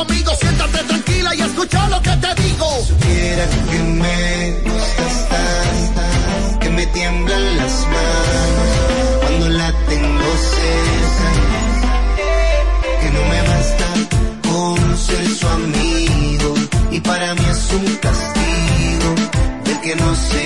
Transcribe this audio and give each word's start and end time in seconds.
amigo. 0.00 0.34
Siéntate 0.34 0.78
tranquila 0.84 1.34
y 1.34 1.40
escucha 1.42 1.88
lo 1.88 2.00
que 2.02 2.10
te 2.10 2.42
digo. 2.42 2.66
Supiera 2.86 3.44
que 3.70 3.78
me 3.78 4.60
gustas 4.64 5.90
que 6.60 6.70
me 6.70 6.86
tiemblan 6.86 7.56
las 7.56 7.86
manos 7.94 9.20
cuando 9.20 9.48
la 9.50 9.72
tengo 9.88 10.28
cerca. 10.54 11.30
Que 13.00 13.10
no 13.10 13.22
me 13.32 13.42
basta 13.50 13.86
con 14.48 14.98
ser 14.98 15.26
su 15.28 15.48
amigo 15.48 16.54
y 16.90 17.00
para 17.00 17.34
mí 17.34 17.44
es 17.50 17.72
un 17.72 17.96
castigo 17.96 19.14
de 19.64 19.80
que 19.80 19.96
no 19.96 20.14
se 20.14 20.45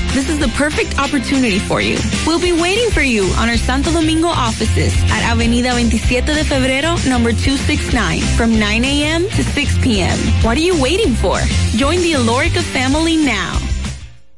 This 0.13 0.27
is 0.27 0.39
the 0.39 0.49
perfect 0.57 0.99
opportunity 0.99 1.57
for 1.57 1.79
you. 1.79 1.97
We'll 2.27 2.41
be 2.41 2.51
waiting 2.51 2.89
for 2.91 3.01
you 3.01 3.23
on 3.39 3.47
our 3.47 3.55
Santo 3.55 3.91
Domingo 3.91 4.27
offices 4.27 4.93
at 5.09 5.23
Avenida 5.23 5.71
27 5.71 6.35
de 6.35 6.43
Febrero, 6.43 6.99
number 7.07 7.31
269, 7.31 8.19
from 8.35 8.59
9 8.59 8.83
a.m. 8.83 9.23
to 9.29 9.41
6 9.41 9.77
p.m. 9.79 10.17
What 10.43 10.57
are 10.57 10.61
you 10.61 10.75
waiting 10.81 11.13
for? 11.15 11.39
Join 11.79 12.01
the 12.01 12.13
Alorica 12.13 12.61
family 12.61 13.15
now. 13.15 13.57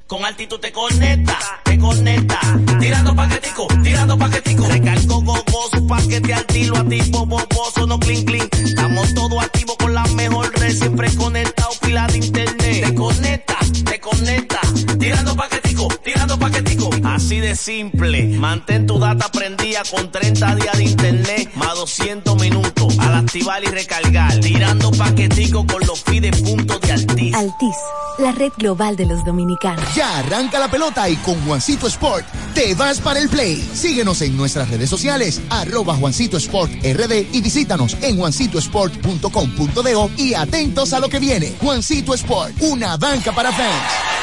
Con 0.06 0.24
altitud 0.26 0.60
te 0.60 0.72
conecta, 0.72 1.40
te 1.64 1.80
conecta. 1.80 2.40
Tirando 2.80 3.16
paquetico, 3.16 3.66
tirando 3.82 4.16
paquetico. 4.16 4.68
Recargo 4.68 5.22
gogoso, 5.22 5.88
paquete 5.88 6.34
al 6.36 6.46
tiro, 6.46 6.78
activo, 6.78 7.26
boboso, 7.26 7.88
no 7.88 7.98
clean 8.00 8.24
clean. 8.26 8.48
Estamos 8.64 9.12
todos 9.16 9.44
activos 9.44 9.76
con 9.78 9.92
la 9.96 10.04
mejor 10.14 10.54
red, 10.60 10.72
siempre 10.72 11.12
conectado, 11.16 11.72
pila 11.82 12.06
de 12.08 12.18
internet. 12.20 12.86
Te 12.86 12.94
conecta, 12.94 13.58
te 13.86 14.00
conecta. 14.00 14.60
Tirando 15.00 15.36
paquetico, 15.36 15.63
tirando 16.04 16.38
paquetico. 16.38 16.90
Así 17.04 17.40
de 17.40 17.56
simple. 17.56 18.28
Mantén 18.38 18.86
tu 18.88 19.00
data 19.00 19.30
prendida 19.30 19.84
con 19.90 20.12
30 20.12 20.56
días 20.56 20.78
de 20.78 20.84
internet, 20.84 21.52
más 21.56 21.76
200 21.76 22.40
minutos. 22.40 22.98
Al 23.00 23.16
activar 23.16 23.64
y 23.64 23.68
recargar. 23.68 24.40
Tirando 24.40 24.92
paquetico 24.92 25.66
con 25.66 25.86
los 25.86 26.04
fides 26.04 26.42
puntos 26.42 26.80
de 26.82 26.92
Altis. 26.92 27.34
Altis, 27.36 27.76
la 28.20 28.32
red 28.32 28.52
global 28.58 28.96
de 28.96 29.06
los 29.06 29.24
dominicanos. 29.26 29.84
Ya 29.96 30.20
arranca 30.20 30.60
la 30.60 30.70
pelota 30.70 31.10
y 31.10 31.16
con 31.18 31.36
Juancito 31.46 31.88
Sport 31.88 32.26
te 32.54 32.76
vas 32.76 33.00
para 33.00 33.20
el 33.20 33.30
play. 33.30 33.58
Síguenos 33.74 34.22
en 34.22 34.38
nuestras 34.38 34.70
redes 34.70 34.90
sociales, 34.90 35.42
arroba 35.50 35.96
Juancito 35.96 36.38
Sport 36.38 36.72
RD 36.84 37.34
y 37.34 37.42
visítanos 37.42 37.98
en 38.02 38.18
juancitosport.com.de 38.18 39.94
y 40.18 40.34
atentos 40.34 40.94
a 40.94 41.00
lo 41.00 41.10
que 41.10 41.20
viene. 41.20 41.54
Juancito 41.62 42.14
Sport, 42.14 42.54
una 42.62 42.98
banca 42.98 43.32
para 43.32 43.52
fans. 43.52 44.23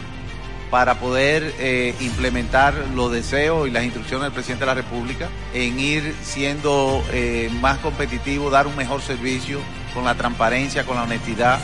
para 0.71 0.99
poder 0.99 1.53
eh, 1.59 1.93
implementar 1.99 2.73
los 2.95 3.11
deseos 3.11 3.67
y 3.67 3.71
las 3.71 3.83
instrucciones 3.83 4.23
del 4.23 4.31
presidente 4.31 4.61
de 4.61 4.67
la 4.67 4.73
República 4.73 5.29
en 5.53 5.77
ir 5.79 6.15
siendo 6.23 7.03
eh, 7.11 7.51
más 7.59 7.77
competitivo, 7.79 8.49
dar 8.49 8.67
un 8.67 8.77
mejor 8.77 9.01
servicio 9.01 9.59
con 9.93 10.05
la 10.05 10.15
transparencia, 10.15 10.85
con 10.85 10.95
la 10.95 11.03
honestidad, 11.03 11.59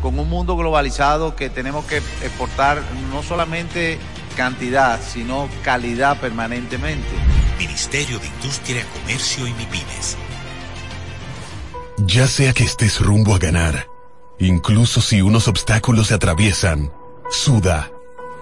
con 0.00 0.16
un 0.18 0.30
mundo 0.30 0.56
globalizado 0.56 1.34
que 1.34 1.50
tenemos 1.50 1.84
que 1.86 1.96
exportar 1.96 2.80
no 3.10 3.24
solamente 3.24 3.98
cantidad, 4.36 5.00
sino 5.02 5.48
calidad 5.64 6.20
permanentemente. 6.20 7.08
Ministerio 7.58 8.20
de 8.20 8.28
Industria, 8.28 8.84
Comercio 9.00 9.48
y 9.48 9.52
MIPIMES. 9.52 10.16
Ya 11.98 12.28
sea 12.28 12.52
que 12.52 12.64
estés 12.64 13.00
rumbo 13.00 13.34
a 13.34 13.38
ganar, 13.38 13.88
incluso 14.38 15.00
si 15.00 15.22
unos 15.22 15.48
obstáculos 15.48 16.08
se 16.08 16.14
atraviesan, 16.14 16.92
suda, 17.30 17.90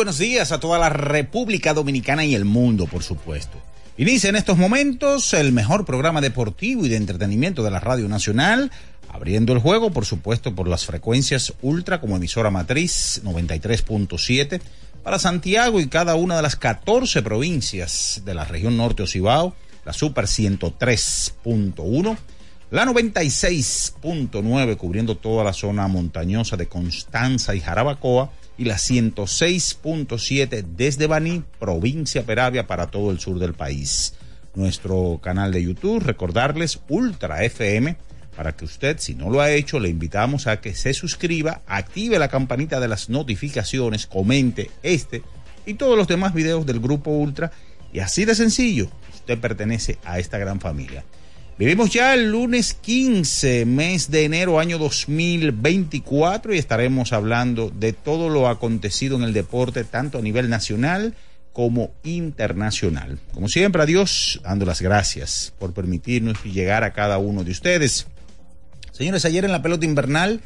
Buenos 0.00 0.16
días 0.16 0.50
a 0.50 0.58
toda 0.58 0.78
la 0.78 0.88
República 0.88 1.74
Dominicana 1.74 2.24
y 2.24 2.34
el 2.34 2.46
mundo, 2.46 2.86
por 2.86 3.02
supuesto. 3.02 3.58
Inicia 3.98 4.30
en 4.30 4.36
estos 4.36 4.56
momentos 4.56 5.34
el 5.34 5.52
mejor 5.52 5.84
programa 5.84 6.22
deportivo 6.22 6.86
y 6.86 6.88
de 6.88 6.96
entretenimiento 6.96 7.62
de 7.62 7.70
la 7.70 7.80
Radio 7.80 8.08
Nacional, 8.08 8.72
abriendo 9.10 9.52
el 9.52 9.58
juego, 9.58 9.90
por 9.90 10.06
supuesto, 10.06 10.54
por 10.54 10.68
las 10.68 10.86
frecuencias 10.86 11.52
ultra 11.60 12.00
como 12.00 12.16
emisora 12.16 12.50
matriz 12.50 13.20
93.7 13.24 14.62
para 15.04 15.18
Santiago 15.18 15.80
y 15.80 15.88
cada 15.88 16.14
una 16.14 16.36
de 16.36 16.42
las 16.42 16.56
14 16.56 17.20
provincias 17.20 18.22
de 18.24 18.32
la 18.32 18.46
región 18.46 18.78
norte 18.78 19.02
Ocibao, 19.02 19.54
la 19.84 19.92
Super 19.92 20.24
103.1 20.24 22.16
la 22.70 22.86
96.9 22.86 24.76
cubriendo 24.76 25.16
toda 25.16 25.42
la 25.42 25.52
zona 25.52 25.88
montañosa 25.88 26.56
de 26.56 26.68
Constanza 26.68 27.54
y 27.54 27.60
Jarabacoa 27.60 28.30
y 28.60 28.66
la 28.66 28.76
106.7 28.76 30.62
desde 30.76 31.06
Baní, 31.06 31.42
provincia 31.58 32.26
Peravia, 32.26 32.66
para 32.66 32.88
todo 32.88 33.10
el 33.10 33.18
sur 33.18 33.38
del 33.38 33.54
país. 33.54 34.12
Nuestro 34.54 35.18
canal 35.22 35.50
de 35.50 35.62
YouTube, 35.62 36.04
recordarles 36.04 36.78
Ultra 36.90 37.42
FM, 37.42 37.96
para 38.36 38.54
que 38.54 38.66
usted, 38.66 38.98
si 38.98 39.14
no 39.14 39.30
lo 39.30 39.40
ha 39.40 39.50
hecho, 39.50 39.80
le 39.80 39.88
invitamos 39.88 40.46
a 40.46 40.60
que 40.60 40.74
se 40.74 40.92
suscriba, 40.92 41.62
active 41.66 42.18
la 42.18 42.28
campanita 42.28 42.80
de 42.80 42.88
las 42.88 43.08
notificaciones, 43.08 44.06
comente 44.06 44.70
este 44.82 45.22
y 45.64 45.72
todos 45.72 45.96
los 45.96 46.06
demás 46.06 46.34
videos 46.34 46.66
del 46.66 46.80
Grupo 46.80 47.12
Ultra, 47.12 47.52
y 47.94 48.00
así 48.00 48.26
de 48.26 48.34
sencillo, 48.34 48.90
usted 49.14 49.38
pertenece 49.38 49.96
a 50.04 50.18
esta 50.18 50.36
gran 50.36 50.60
familia. 50.60 51.02
Vivimos 51.60 51.90
ya 51.90 52.14
el 52.14 52.30
lunes 52.30 52.72
15, 52.72 53.66
mes 53.66 54.10
de 54.10 54.24
enero, 54.24 54.60
año 54.60 54.78
2024, 54.78 56.54
y 56.54 56.58
estaremos 56.58 57.12
hablando 57.12 57.68
de 57.68 57.92
todo 57.92 58.30
lo 58.30 58.48
acontecido 58.48 59.18
en 59.18 59.24
el 59.24 59.34
deporte, 59.34 59.84
tanto 59.84 60.16
a 60.16 60.22
nivel 60.22 60.48
nacional 60.48 61.14
como 61.52 61.90
internacional. 62.02 63.18
Como 63.34 63.48
siempre, 63.48 63.82
a 63.82 63.84
Dios 63.84 64.40
dando 64.42 64.64
las 64.64 64.80
gracias 64.80 65.52
por 65.58 65.74
permitirnos 65.74 66.42
llegar 66.44 66.82
a 66.82 66.94
cada 66.94 67.18
uno 67.18 67.44
de 67.44 67.50
ustedes. 67.50 68.06
Señores, 68.92 69.26
ayer 69.26 69.44
en 69.44 69.52
la 69.52 69.60
pelota 69.60 69.84
invernal, 69.84 70.40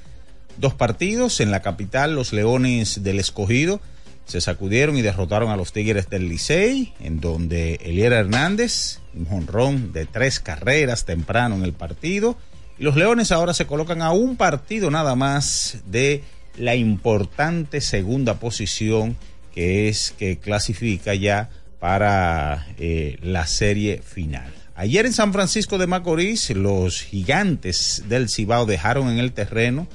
dos 0.57 0.75
partidos. 0.75 1.39
En 1.39 1.53
la 1.53 1.63
capital, 1.63 2.17
los 2.17 2.33
Leones 2.33 3.05
del 3.05 3.21
Escogido 3.21 3.81
se 4.25 4.41
sacudieron 4.41 4.97
y 4.97 5.03
derrotaron 5.03 5.51
a 5.51 5.57
los 5.57 5.73
Tigres 5.73 6.09
del 6.09 6.29
Licey, 6.29 6.95
en 7.01 7.21
donde 7.21 7.75
Eliera 7.83 8.19
Hernández, 8.19 9.01
un 9.15 9.27
jonrón 9.27 9.93
de 9.93 10.07
tres 10.07 10.41
carreras 10.41 11.05
temprano 11.05 11.57
en 11.57 11.65
el 11.65 11.73
partido, 11.73 12.37
y 12.79 12.85
los 12.85 12.97
Leones 12.97 13.33
ahora 13.33 13.55
se 13.55 13.67
colocan 13.67 14.03
a 14.03 14.13
un 14.13 14.37
partido 14.37 14.91
nada 14.91 15.15
más 15.15 15.79
de 15.87 16.25
la 16.57 16.75
importante 16.75 17.81
segunda 17.81 18.35
posición 18.35 19.17
que 19.55 19.89
es 19.89 20.13
que 20.19 20.39
clasifica 20.39 21.15
ya 21.15 21.51
para 21.79 22.67
eh, 22.79 23.19
la 23.23 23.47
serie 23.47 24.03
final. 24.03 24.53
Ayer 24.75 25.07
en 25.07 25.13
San 25.13 25.33
Francisco 25.33 25.79
de 25.79 25.87
Macorís, 25.87 26.51
los 26.51 27.01
gigantes 27.01 28.03
del 28.09 28.29
Cibao 28.29 28.67
dejaron 28.67 29.09
en 29.11 29.19
el 29.19 29.33
terreno 29.33 29.87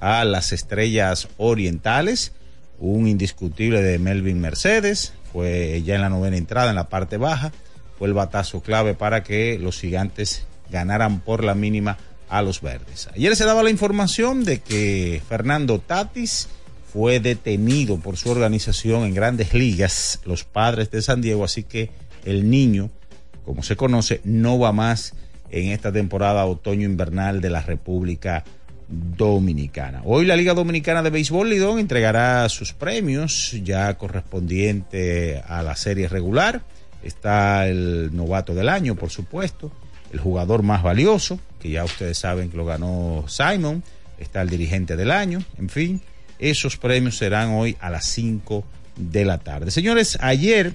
a 0.00 0.24
las 0.24 0.52
estrellas 0.52 1.28
orientales 1.36 2.32
un 2.92 3.08
indiscutible 3.08 3.82
de 3.82 3.98
Melvin 3.98 4.40
Mercedes, 4.40 5.14
fue 5.32 5.82
ya 5.82 5.94
en 5.94 6.02
la 6.02 6.08
novena 6.08 6.36
entrada, 6.36 6.70
en 6.70 6.76
la 6.76 6.88
parte 6.88 7.16
baja, 7.16 7.52
fue 7.98 8.08
el 8.08 8.14
batazo 8.14 8.60
clave 8.60 8.94
para 8.94 9.22
que 9.22 9.58
los 9.58 9.80
gigantes 9.80 10.46
ganaran 10.70 11.20
por 11.20 11.44
la 11.44 11.54
mínima 11.54 11.98
a 12.28 12.42
los 12.42 12.60
verdes. 12.60 13.08
Ayer 13.14 13.36
se 13.36 13.44
daba 13.44 13.62
la 13.62 13.70
información 13.70 14.44
de 14.44 14.60
que 14.60 15.22
Fernando 15.28 15.78
Tatis 15.78 16.48
fue 16.92 17.20
detenido 17.20 17.98
por 17.98 18.16
su 18.16 18.30
organización 18.30 19.04
en 19.04 19.14
grandes 19.14 19.54
ligas, 19.54 20.20
los 20.24 20.44
padres 20.44 20.90
de 20.90 21.02
San 21.02 21.20
Diego, 21.20 21.44
así 21.44 21.64
que 21.64 21.90
el 22.24 22.50
niño, 22.50 22.90
como 23.44 23.62
se 23.62 23.76
conoce, 23.76 24.20
no 24.24 24.58
va 24.58 24.72
más 24.72 25.14
en 25.50 25.70
esta 25.70 25.92
temporada 25.92 26.46
otoño-invernal 26.46 27.40
de 27.40 27.50
la 27.50 27.62
República. 27.62 28.44
Hoy 30.04 30.26
la 30.26 30.36
Liga 30.36 30.54
Dominicana 30.54 31.02
de 31.02 31.10
Béisbol 31.10 31.48
Lidón 31.50 31.78
entregará 31.78 32.48
sus 32.48 32.72
premios 32.72 33.52
ya 33.64 33.94
correspondiente 33.96 35.42
a 35.46 35.62
la 35.62 35.74
serie 35.76 36.08
regular. 36.08 36.62
Está 37.02 37.66
el 37.66 38.10
novato 38.14 38.54
del 38.54 38.68
año, 38.68 38.94
por 38.94 39.10
supuesto, 39.10 39.70
el 40.12 40.20
jugador 40.20 40.62
más 40.62 40.82
valioso, 40.82 41.38
que 41.60 41.70
ya 41.70 41.84
ustedes 41.84 42.18
saben 42.18 42.50
que 42.50 42.56
lo 42.56 42.64
ganó 42.64 43.24
Simon, 43.28 43.82
está 44.18 44.42
el 44.42 44.48
dirigente 44.50 44.96
del 44.96 45.10
año, 45.10 45.42
en 45.58 45.68
fin, 45.68 46.00
esos 46.38 46.76
premios 46.76 47.16
serán 47.18 47.50
hoy 47.50 47.76
a 47.80 47.90
las 47.90 48.06
5 48.06 48.64
de 48.96 49.24
la 49.24 49.38
tarde. 49.38 49.70
Señores, 49.70 50.18
ayer 50.20 50.72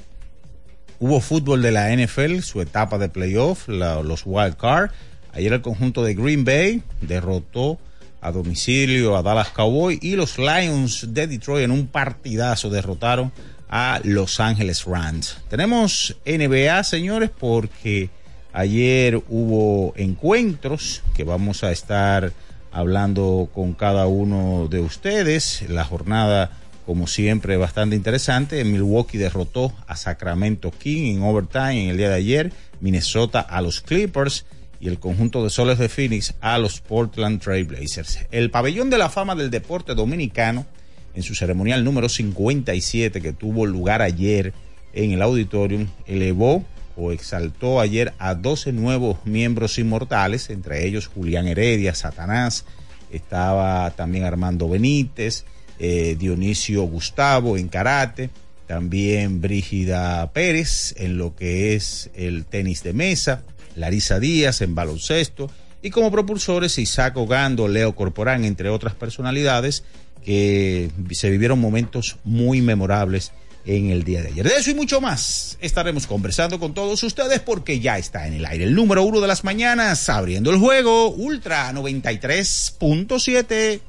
Hubo 1.02 1.22
fútbol 1.22 1.62
de 1.62 1.72
la 1.72 1.94
NFL, 1.96 2.40
su 2.42 2.60
etapa 2.60 2.98
de 2.98 3.08
playoff, 3.08 3.70
la- 3.70 4.04
los 4.04 4.24
wild 4.26 4.58
card. 4.58 4.92
Ayer 5.32 5.54
el 5.54 5.62
conjunto 5.62 6.04
de 6.04 6.14
Green 6.14 6.44
Bay 6.44 6.84
derrotó 7.00 7.80
a 8.22 8.32
domicilio 8.32 9.16
a 9.16 9.24
Dallas 9.24 9.50
Cowboys 9.50 10.00
y 10.02 10.16
los 10.16 10.38
Lions 10.38 11.14
de 11.14 11.28
Detroit 11.28 11.66
en 11.66 11.72
un 11.72 11.88
partidazo 11.88 12.70
derrotaron 12.70 13.32
a 13.70 14.02
Los 14.04 14.40
Angeles 14.40 14.86
Rams. 14.86 15.38
Tenemos 15.48 16.18
NBA, 16.26 16.84
señores, 16.84 17.30
porque 17.30 18.10
ayer 18.52 19.22
hubo 19.30 19.94
encuentros 19.96 21.04
que 21.16 21.24
vamos 21.24 21.64
a 21.64 21.72
estar 21.72 22.34
hablando 22.72 23.50
con 23.54 23.74
cada 23.74 24.08
uno 24.08 24.68
de 24.70 24.80
ustedes. 24.80 25.64
La 25.70 25.86
jornada, 25.86 26.52
como 26.86 27.08
siempre, 27.08 27.58
bastante 27.58 27.96
interesante. 27.96 28.64
Milwaukee 28.64 29.18
derrotó 29.18 29.74
a 29.88 29.96
Sacramento 29.96 30.72
King 30.72 31.16
en 31.16 31.24
overtime 31.24 31.84
en 31.84 31.90
el 31.90 31.98
día 31.98 32.10
de 32.10 32.16
ayer. 32.16 32.54
Minnesota 32.82 33.40
a 33.40 33.62
los 33.62 33.82
Clippers 33.82 34.46
y 34.80 34.88
el 34.88 35.00
conjunto 35.00 35.44
de 35.44 35.50
Soles 35.50 35.78
de 35.78 35.90
Phoenix 35.90 36.34
a 36.42 36.58
los 36.58 36.80
Portland 36.80 37.42
Trail 37.42 37.66
Blazers. 37.66 38.20
El 38.32 38.52
pabellón 38.52 38.90
de 38.90 38.98
la 38.98 39.10
fama 39.10 39.36
del 39.36 39.50
deporte 39.50 39.96
dominicano, 39.96 40.66
en 41.14 41.24
su 41.24 41.36
ceremonial 41.36 41.84
número 41.84 42.08
57 42.08 43.22
que 43.22 43.34
tuvo 43.34 43.66
lugar 43.66 44.02
ayer 44.02 44.54
en 44.94 45.12
el 45.12 45.22
auditorium, 45.22 45.88
elevó 46.08 46.64
o 46.96 47.12
exaltó 47.12 47.80
ayer 47.80 48.14
a 48.20 48.36
12 48.36 48.74
nuevos 48.74 49.26
miembros 49.26 49.80
inmortales, 49.80 50.50
entre 50.50 50.86
ellos 50.86 51.08
Julián 51.08 51.48
Heredia, 51.48 51.96
Satanás, 51.96 52.66
estaba 53.12 53.92
también 53.92 54.26
Armando 54.26 54.70
Benítez, 54.70 55.46
eh, 55.80 56.16
Dionisio 56.20 56.84
Gustavo 56.84 57.58
en 57.58 57.70
karate, 57.70 58.30
también 58.68 59.42
Brígida 59.42 60.32
Pérez 60.32 60.94
en 60.98 61.18
lo 61.18 61.36
que 61.36 61.76
es 61.76 62.12
el 62.14 62.46
tenis 62.46 62.84
de 62.84 62.94
mesa, 62.94 63.44
Larisa 63.80 64.20
Díaz 64.20 64.62
en 64.62 64.76
baloncesto 64.76 65.50
y 65.82 65.90
como 65.90 66.12
propulsores 66.12 66.78
Isaac 66.78 67.18
Ogando, 67.18 67.68
Leo 67.68 67.96
Corporán, 67.96 68.46
entre 68.46 68.70
otras 68.70 68.94
personalidades 68.94 69.84
que 70.24 70.92
se 71.12 71.30
vivieron 71.30 71.60
momentos 71.60 72.18
muy 72.24 72.62
memorables 72.62 73.32
en 73.66 73.90
el 73.90 74.04
día 74.04 74.22
de 74.22 74.30
ayer. 74.30 74.48
De 74.48 74.56
eso 74.56 74.72
y 74.72 74.74
mucho 74.74 75.02
más 75.02 75.58
estaremos 75.62 76.08
conversando 76.08 76.60
con 76.60 76.74
todos 76.74 77.04
ustedes 77.04 77.40
porque 77.40 77.80
ya 77.80 77.98
está 77.98 78.28
en 78.28 78.34
el 78.34 78.46
aire 78.46 78.66
el 78.66 78.76
número 78.76 79.04
uno 79.04 79.22
de 79.22 79.28
las 79.28 79.44
mañanas, 79.44 80.10
abriendo 80.10 80.52
el 80.52 80.58
juego, 80.58 81.10
Ultra 81.10 81.72
93.7. 81.72 83.82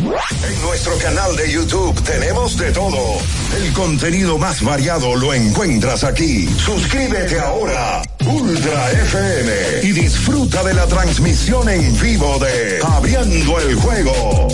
En 0.00 0.62
nuestro 0.62 0.96
canal 0.98 1.36
de 1.36 1.52
YouTube 1.52 2.02
tenemos 2.04 2.56
de 2.56 2.72
todo. 2.72 3.18
El 3.56 3.72
contenido 3.72 4.38
más 4.38 4.62
variado 4.62 5.14
lo 5.14 5.34
encuentras 5.34 6.04
aquí. 6.04 6.46
Suscríbete 6.46 7.38
ahora, 7.38 8.02
Ultra 8.32 8.92
FM, 8.92 9.52
y 9.82 9.92
disfruta 9.92 10.62
de 10.62 10.72
la 10.74 10.86
transmisión 10.86 11.68
en 11.68 12.00
vivo 12.00 12.38
de 12.38 12.78
Abriendo 12.82 13.58
el 13.58 13.74
Juego. 13.74 14.48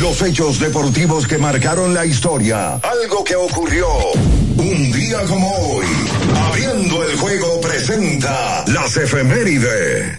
Los 0.00 0.22
hechos 0.22 0.58
deportivos 0.60 1.26
que 1.26 1.36
marcaron 1.38 1.92
la 1.92 2.06
historia. 2.06 2.74
Algo 2.76 3.22
que 3.22 3.36
ocurrió 3.36 3.86
un 4.56 4.92
día 4.92 5.20
como 5.28 5.50
hoy. 5.50 5.86
Abriendo 6.48 7.04
el 7.04 7.16
Juego 7.18 7.60
presenta 7.60 8.64
las 8.68 8.96
efemérides. 8.96 10.18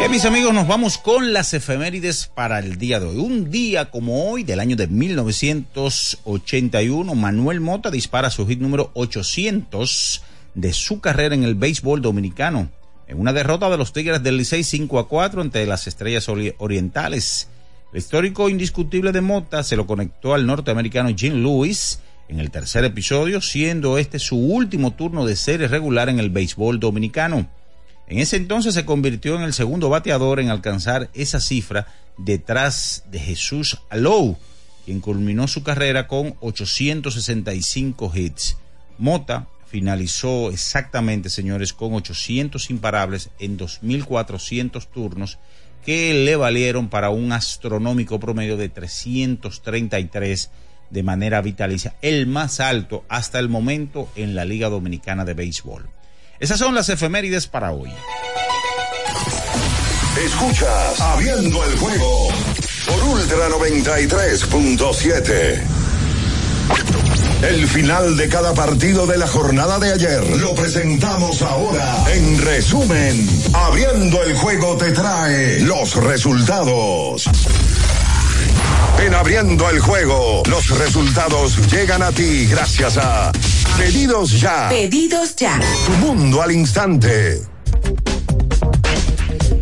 Eh, 0.00 0.08
mis 0.08 0.24
amigos, 0.24 0.52
nos 0.54 0.66
vamos 0.66 0.96
con 0.98 1.32
las 1.34 1.52
efemérides 1.52 2.26
para 2.34 2.58
el 2.58 2.78
día 2.78 2.98
de 3.00 3.06
hoy. 3.06 3.16
Un 3.18 3.50
día 3.50 3.90
como 3.90 4.30
hoy, 4.30 4.44
del 4.44 4.60
año 4.60 4.74
de 4.76 4.86
1981, 4.86 7.14
Manuel 7.14 7.60
Mota 7.60 7.90
dispara 7.90 8.30
su 8.30 8.46
hit 8.46 8.60
número 8.60 8.90
800 8.94 10.22
de 10.54 10.72
su 10.72 11.00
carrera 11.00 11.34
en 11.34 11.44
el 11.44 11.54
béisbol 11.54 12.00
dominicano. 12.00 12.70
En 13.08 13.20
una 13.20 13.34
derrota 13.34 13.68
de 13.68 13.76
los 13.76 13.92
Tigres 13.92 14.22
del 14.22 14.38
Licey 14.38 14.64
5 14.64 14.98
a 14.98 15.06
4 15.08 15.42
ante 15.42 15.66
las 15.66 15.86
Estrellas 15.86 16.28
Ori- 16.28 16.54
Orientales. 16.58 17.48
El 17.92 17.98
histórico 17.98 18.48
indiscutible 18.48 19.12
de 19.12 19.20
Mota 19.20 19.62
se 19.62 19.76
lo 19.76 19.86
conectó 19.86 20.32
al 20.32 20.46
norteamericano 20.46 21.10
Jim 21.14 21.42
Lewis 21.42 22.00
en 22.28 22.40
el 22.40 22.50
tercer 22.50 22.84
episodio, 22.84 23.42
siendo 23.42 23.98
este 23.98 24.18
su 24.18 24.38
último 24.38 24.92
turno 24.92 25.26
de 25.26 25.36
serie 25.36 25.68
regular 25.68 26.08
en 26.08 26.20
el 26.20 26.30
béisbol 26.30 26.80
dominicano. 26.80 27.48
En 28.10 28.18
ese 28.18 28.36
entonces 28.36 28.74
se 28.74 28.84
convirtió 28.84 29.36
en 29.36 29.42
el 29.42 29.52
segundo 29.52 29.88
bateador 29.88 30.40
en 30.40 30.50
alcanzar 30.50 31.10
esa 31.14 31.40
cifra 31.40 31.86
detrás 32.18 33.04
de 33.08 33.20
Jesús 33.20 33.78
Alou, 33.88 34.36
quien 34.84 34.98
culminó 34.98 35.46
su 35.46 35.62
carrera 35.62 36.08
con 36.08 36.34
865 36.40 38.10
hits. 38.12 38.56
Mota 38.98 39.46
finalizó 39.68 40.50
exactamente, 40.50 41.30
señores, 41.30 41.72
con 41.72 41.94
800 41.94 42.70
imparables 42.70 43.30
en 43.38 43.56
2.400 43.56 44.88
turnos 44.92 45.38
que 45.86 46.12
le 46.12 46.34
valieron 46.34 46.88
para 46.88 47.10
un 47.10 47.30
astronómico 47.30 48.18
promedio 48.18 48.56
de 48.56 48.70
333 48.70 50.50
de 50.90 51.02
manera 51.04 51.40
vitalicia, 51.42 51.94
el 52.02 52.26
más 52.26 52.58
alto 52.58 53.04
hasta 53.08 53.38
el 53.38 53.48
momento 53.48 54.10
en 54.16 54.34
la 54.34 54.44
Liga 54.44 54.68
Dominicana 54.68 55.24
de 55.24 55.34
Béisbol. 55.34 55.99
Esas 56.40 56.58
son 56.58 56.74
las 56.74 56.88
efemérides 56.88 57.46
para 57.46 57.70
hoy. 57.72 57.92
Escuchas 60.24 60.98
Abriendo 60.98 61.62
el 61.66 61.78
Juego 61.78 62.28
por 62.86 63.04
Ultra 63.04 63.50
93.7. 63.50 65.62
El 67.42 67.68
final 67.68 68.16
de 68.16 68.30
cada 68.30 68.54
partido 68.54 69.06
de 69.06 69.18
la 69.18 69.26
jornada 69.26 69.78
de 69.78 69.92
ayer 69.92 70.26
lo 70.38 70.54
presentamos 70.54 71.42
ahora. 71.42 72.10
En 72.10 72.38
resumen, 72.38 73.28
Abriendo 73.52 74.22
el 74.22 74.34
Juego 74.34 74.78
te 74.78 74.92
trae 74.92 75.60
los 75.60 75.94
resultados. 75.96 77.28
En 78.98 79.14
Abriendo 79.14 79.68
el 79.70 79.80
Juego, 79.80 80.42
los 80.48 80.78
resultados 80.78 81.56
llegan 81.72 82.02
a 82.02 82.12
ti 82.12 82.46
gracias 82.46 82.96
a 82.98 83.32
Pedidos 83.76 84.38
Ya. 84.40 84.68
Pedidos 84.68 85.36
ya. 85.36 85.58
Tu 85.86 85.92
mundo 85.92 86.42
al 86.42 86.52
instante. 86.52 87.40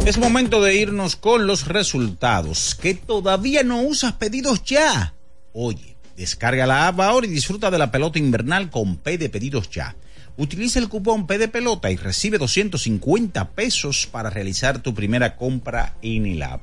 Es 0.04 0.18
momento 0.18 0.62
de 0.62 0.75
irnos 0.75 1.16
con 1.16 1.46
los 1.46 1.68
resultados. 1.68 2.75
Que 2.75 2.94
todavía 2.94 3.62
no 3.62 3.82
usas 3.82 4.14
pedidos 4.14 4.64
ya. 4.64 5.14
Oye, 5.52 5.96
descarga 6.16 6.66
la 6.66 6.88
app 6.88 7.00
ahora 7.00 7.26
y 7.26 7.30
disfruta 7.30 7.70
de 7.70 7.78
la 7.78 7.90
pelota 7.90 8.18
invernal 8.18 8.70
con 8.70 8.96
P 8.96 9.18
de 9.18 9.28
pedidos 9.28 9.70
ya. 9.70 9.94
Utiliza 10.37 10.78
el 10.78 10.88
cupón 10.88 11.26
P 11.26 11.37
de 11.38 11.48
pelota 11.48 11.90
y 11.90 11.96
recibe 11.96 12.38
250 12.38 13.50
pesos 13.50 14.08
para 14.10 14.30
realizar 14.30 14.80
tu 14.80 14.94
primera 14.94 15.37
compra 15.37 15.94
en 16.00 16.26
el 16.26 16.42
app. 16.42 16.62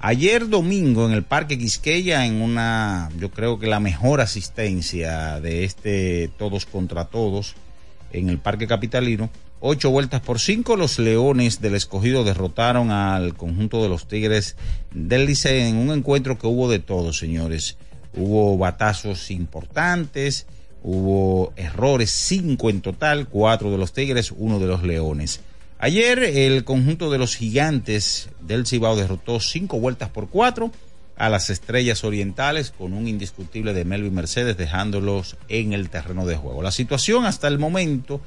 Ayer 0.00 0.48
domingo 0.48 1.06
en 1.06 1.12
el 1.12 1.24
Parque 1.24 1.58
Quisqueya, 1.58 2.24
en 2.24 2.40
una, 2.40 3.10
yo 3.18 3.32
creo 3.32 3.58
que 3.58 3.66
la 3.66 3.80
mejor 3.80 4.20
asistencia 4.20 5.40
de 5.40 5.64
este 5.64 6.30
todos 6.38 6.66
contra 6.66 7.06
todos 7.06 7.56
en 8.12 8.28
el 8.28 8.38
Parque 8.38 8.68
Capitalino, 8.68 9.28
ocho 9.58 9.90
vueltas 9.90 10.20
por 10.20 10.38
cinco, 10.38 10.76
los 10.76 11.00
Leones 11.00 11.60
del 11.60 11.74
Escogido 11.74 12.22
derrotaron 12.22 12.92
al 12.92 13.34
conjunto 13.34 13.82
de 13.82 13.88
los 13.88 14.06
Tigres 14.06 14.54
del 14.92 15.26
Liceo 15.26 15.66
en 15.66 15.76
un 15.76 15.90
encuentro 15.90 16.38
que 16.38 16.46
hubo 16.46 16.70
de 16.70 16.78
todo, 16.78 17.12
señores. 17.12 17.76
Hubo 18.14 18.56
batazos 18.56 19.32
importantes, 19.32 20.46
hubo 20.84 21.52
errores, 21.56 22.10
cinco 22.10 22.70
en 22.70 22.82
total, 22.82 23.26
cuatro 23.26 23.72
de 23.72 23.78
los 23.78 23.92
Tigres, 23.92 24.32
uno 24.36 24.60
de 24.60 24.66
los 24.68 24.84
Leones. 24.84 25.40
Ayer 25.80 26.18
el 26.18 26.64
conjunto 26.64 27.08
de 27.08 27.18
los 27.18 27.36
gigantes 27.36 28.30
del 28.40 28.66
Cibao 28.66 28.96
derrotó 28.96 29.38
cinco 29.38 29.78
vueltas 29.78 30.10
por 30.10 30.28
cuatro 30.28 30.72
a 31.16 31.28
las 31.28 31.50
estrellas 31.50 32.02
orientales 32.02 32.72
con 32.76 32.92
un 32.92 33.06
indiscutible 33.06 33.72
de 33.72 33.84
Melvin 33.84 34.12
Mercedes 34.12 34.56
dejándolos 34.56 35.36
en 35.48 35.72
el 35.72 35.88
terreno 35.88 36.26
de 36.26 36.36
juego. 36.36 36.64
La 36.64 36.72
situación 36.72 37.26
hasta 37.26 37.46
el 37.46 37.60
momento 37.60 38.20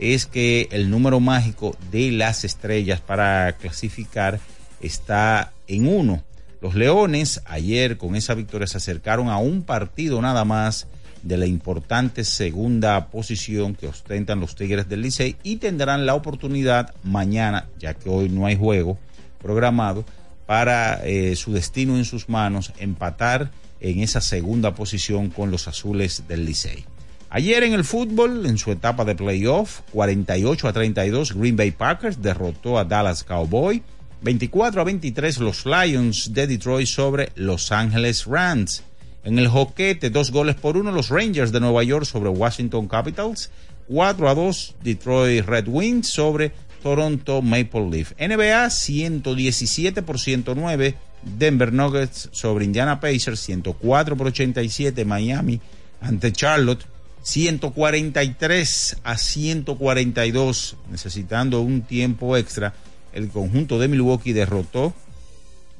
es 0.00 0.26
que 0.26 0.68
el 0.72 0.90
número 0.90 1.20
mágico 1.20 1.76
de 1.92 2.10
las 2.10 2.44
estrellas 2.44 3.00
para 3.00 3.52
clasificar 3.52 4.40
está 4.80 5.52
en 5.68 5.86
uno. 5.86 6.24
Los 6.60 6.74
Leones 6.74 7.40
ayer 7.44 7.98
con 7.98 8.16
esa 8.16 8.34
victoria 8.34 8.66
se 8.66 8.78
acercaron 8.78 9.28
a 9.28 9.38
un 9.38 9.62
partido 9.62 10.20
nada 10.20 10.44
más 10.44 10.88
de 11.26 11.36
la 11.36 11.46
importante 11.46 12.24
segunda 12.24 13.08
posición 13.08 13.74
que 13.74 13.88
ostentan 13.88 14.40
los 14.40 14.54
Tigres 14.54 14.88
del 14.88 15.02
Licey 15.02 15.36
y 15.42 15.56
tendrán 15.56 16.06
la 16.06 16.14
oportunidad 16.14 16.94
mañana, 17.02 17.68
ya 17.78 17.94
que 17.94 18.08
hoy 18.08 18.28
no 18.28 18.46
hay 18.46 18.56
juego 18.56 18.98
programado, 19.40 20.04
para 20.46 21.04
eh, 21.04 21.34
su 21.34 21.52
destino 21.52 21.96
en 21.96 22.04
sus 22.04 22.28
manos, 22.28 22.72
empatar 22.78 23.50
en 23.80 24.00
esa 24.00 24.20
segunda 24.20 24.74
posición 24.74 25.30
con 25.30 25.50
los 25.50 25.66
azules 25.68 26.24
del 26.28 26.44
Licey. 26.44 26.84
Ayer 27.28 27.64
en 27.64 27.74
el 27.74 27.84
fútbol, 27.84 28.46
en 28.46 28.56
su 28.56 28.70
etapa 28.70 29.04
de 29.04 29.16
playoff, 29.16 29.80
48 29.92 30.68
a 30.68 30.72
32, 30.72 31.34
Green 31.34 31.56
Bay 31.56 31.72
Packers 31.72 32.22
derrotó 32.22 32.78
a 32.78 32.84
Dallas 32.84 33.24
Cowboy. 33.24 33.82
24 34.22 34.80
a 34.80 34.84
23, 34.84 35.38
los 35.38 35.66
Lions 35.66 36.32
de 36.32 36.46
Detroit 36.46 36.86
sobre 36.86 37.32
Los 37.34 37.70
Angeles 37.72 38.24
Rams. 38.24 38.82
En 39.26 39.40
el 39.40 39.48
joquete, 39.48 40.08
dos 40.08 40.30
goles 40.30 40.54
por 40.54 40.76
uno, 40.76 40.92
los 40.92 41.08
Rangers 41.08 41.50
de 41.50 41.58
Nueva 41.58 41.82
York 41.82 42.04
sobre 42.04 42.28
Washington 42.28 42.86
Capitals. 42.86 43.50
4 43.88 44.28
a 44.28 44.34
2, 44.36 44.76
Detroit 44.84 45.44
Red 45.44 45.66
Wings 45.66 46.06
sobre 46.06 46.52
Toronto 46.80 47.42
Maple 47.42 47.90
Leaf. 47.90 48.12
NBA 48.20 48.70
117 48.70 50.02
por 50.02 50.20
109, 50.20 50.94
Denver 51.24 51.72
Nuggets 51.72 52.28
sobre 52.30 52.66
Indiana 52.66 53.00
Pacers, 53.00 53.40
104 53.40 54.16
por 54.16 54.28
87, 54.28 55.04
Miami 55.04 55.60
ante 56.00 56.30
Charlotte, 56.30 56.84
143 57.22 58.96
a 59.02 59.18
142, 59.18 60.76
necesitando 60.88 61.62
un 61.62 61.82
tiempo 61.82 62.36
extra. 62.36 62.74
El 63.12 63.28
conjunto 63.30 63.80
de 63.80 63.88
Milwaukee 63.88 64.32
derrotó 64.32 64.94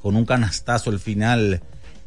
con 0.01 0.17
un 0.17 0.25
canastazo 0.25 0.89
al 0.89 0.99
final 0.99 1.61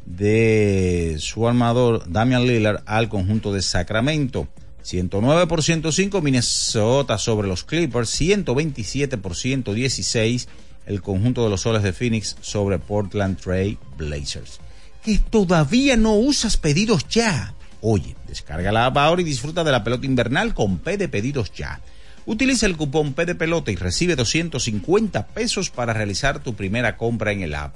de 0.05 1.17
su 1.19 1.47
armador 1.47 2.03
Damian 2.09 2.45
Lillard 2.45 2.83
al 2.85 3.09
conjunto 3.09 3.53
de 3.53 3.61
Sacramento. 3.61 4.47
109 4.83 5.47
por 5.47 5.61
105 5.61 6.21
Minnesota 6.21 7.17
sobre 7.17 7.47
los 7.47 7.63
Clippers, 7.63 8.09
127 8.09 9.17
por 9.17 9.35
116 9.35 10.47
el 10.85 11.01
conjunto 11.01 11.43
de 11.43 11.49
los 11.49 11.61
soles 11.61 11.83
de 11.83 11.93
Phoenix 11.93 12.35
sobre 12.41 12.79
Portland 12.79 13.39
Trail 13.39 13.77
Blazers. 13.97 14.59
Que 15.03 15.17
todavía 15.17 15.97
no 15.97 16.13
usas 16.13 16.57
pedidos 16.57 17.07
ya. 17.07 17.53
Oye, 17.81 18.15
descarga 18.27 18.71
la 18.71 18.85
app 18.85 18.97
ahora 18.97 19.21
y 19.21 19.25
disfruta 19.25 19.63
de 19.63 19.71
la 19.71 19.83
pelota 19.83 20.05
invernal 20.05 20.53
con 20.53 20.79
P 20.79 20.97
de 20.97 21.07
pedidos 21.07 21.51
ya. 21.53 21.81
Utiliza 22.25 22.67
el 22.67 22.77
cupón 22.77 23.13
P 23.13 23.25
de 23.25 23.35
pelota 23.35 23.71
y 23.71 23.75
recibe 23.75 24.15
250 24.15 25.27
pesos 25.27 25.71
para 25.71 25.93
realizar 25.93 26.43
tu 26.43 26.53
primera 26.53 26.97
compra 26.97 27.31
en 27.31 27.41
el 27.41 27.55
app. 27.55 27.75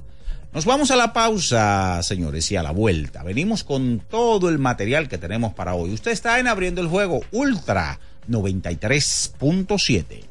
Nos 0.56 0.64
vamos 0.64 0.90
a 0.90 0.96
la 0.96 1.12
pausa, 1.12 2.02
señores, 2.02 2.50
y 2.50 2.56
a 2.56 2.64
la 2.64 2.72
vuelta. 2.72 3.24
Venimos 3.24 3.66
con 3.66 4.00
todo 4.00 4.48
el 4.48 4.58
material 4.58 5.10
que 5.10 5.18
tenemos 5.18 5.54
para 5.54 5.76
hoy. 5.76 5.94
Usted 5.94 6.12
está 6.12 6.40
en 6.40 6.48
Abriendo 6.48 6.80
el 6.80 6.88
Juego 6.88 7.20
Ultra 7.34 8.00
93.7. 8.30 10.24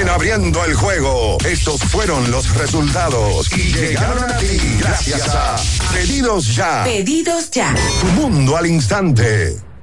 En 0.00 0.08
abriendo 0.08 0.64
el 0.64 0.74
juego, 0.74 1.38
estos 1.44 1.80
fueron 1.84 2.28
los 2.32 2.52
resultados 2.56 3.56
y 3.56 3.72
llegaron 3.72 4.24
a 4.28 4.36
ti 4.36 4.58
gracias 4.80 5.28
a 5.32 5.54
Pedidos 5.92 6.56
Ya. 6.56 6.82
Pedidos 6.82 7.52
ya. 7.52 7.72
Tu 8.00 8.06
mundo 8.20 8.56
al 8.56 8.66
instante. 8.66 9.56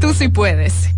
tú 0.00 0.14
sí 0.14 0.28
puedes. 0.28 0.97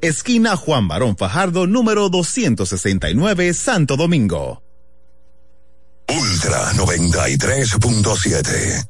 esquina 0.00 0.56
Juan 0.56 0.88
Barón 0.88 1.16
Fajardo, 1.16 1.66
número 1.66 2.08
269, 2.08 3.54
Santo 3.54 3.96
Domingo. 3.96 4.62
Ultra 6.08 6.72
93.7. 6.72 8.88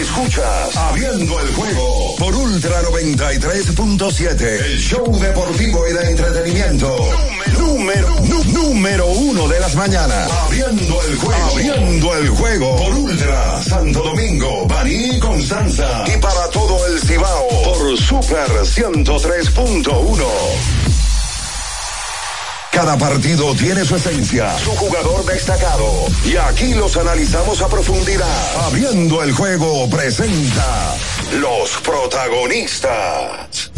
Escuchas 0.00 0.76
Abriendo 0.76 1.40
el 1.40 1.48
juego 1.54 2.16
por 2.18 2.34
Ultra 2.34 2.82
93.7, 2.82 4.42
el 4.42 4.78
show 4.78 5.18
deportivo 5.18 5.88
y 5.88 5.92
de 5.92 6.10
entretenimiento. 6.10 6.96
Número, 7.66 8.08
número, 8.46 9.06
uno 9.08 9.48
de 9.48 9.58
las 9.58 9.74
mañanas. 9.74 10.30
Abriendo 10.30 11.02
el 11.02 11.16
juego. 11.16 11.42
Abriendo 11.50 12.16
el 12.16 12.28
juego 12.28 12.76
por 12.76 12.94
Ultra 12.94 13.60
Santo 13.60 14.02
Domingo, 14.04 14.66
Baní 14.66 15.18
Constanza. 15.18 16.04
Y 16.06 16.16
para 16.18 16.48
todo 16.50 16.86
el 16.86 17.00
Cibao 17.00 17.48
por 17.64 17.98
Super 17.98 18.48
103.1. 18.48 20.26
Cada 22.70 22.96
partido 22.98 23.52
tiene 23.56 23.84
su 23.84 23.96
esencia, 23.96 24.56
su 24.58 24.70
jugador 24.70 25.24
destacado. 25.24 26.06
Y 26.24 26.36
aquí 26.36 26.72
los 26.74 26.96
analizamos 26.96 27.60
a 27.62 27.68
profundidad. 27.68 28.66
Abriendo 28.66 29.24
el 29.24 29.32
juego 29.32 29.90
presenta 29.90 30.94
los 31.40 31.70
protagonistas. 31.82 33.72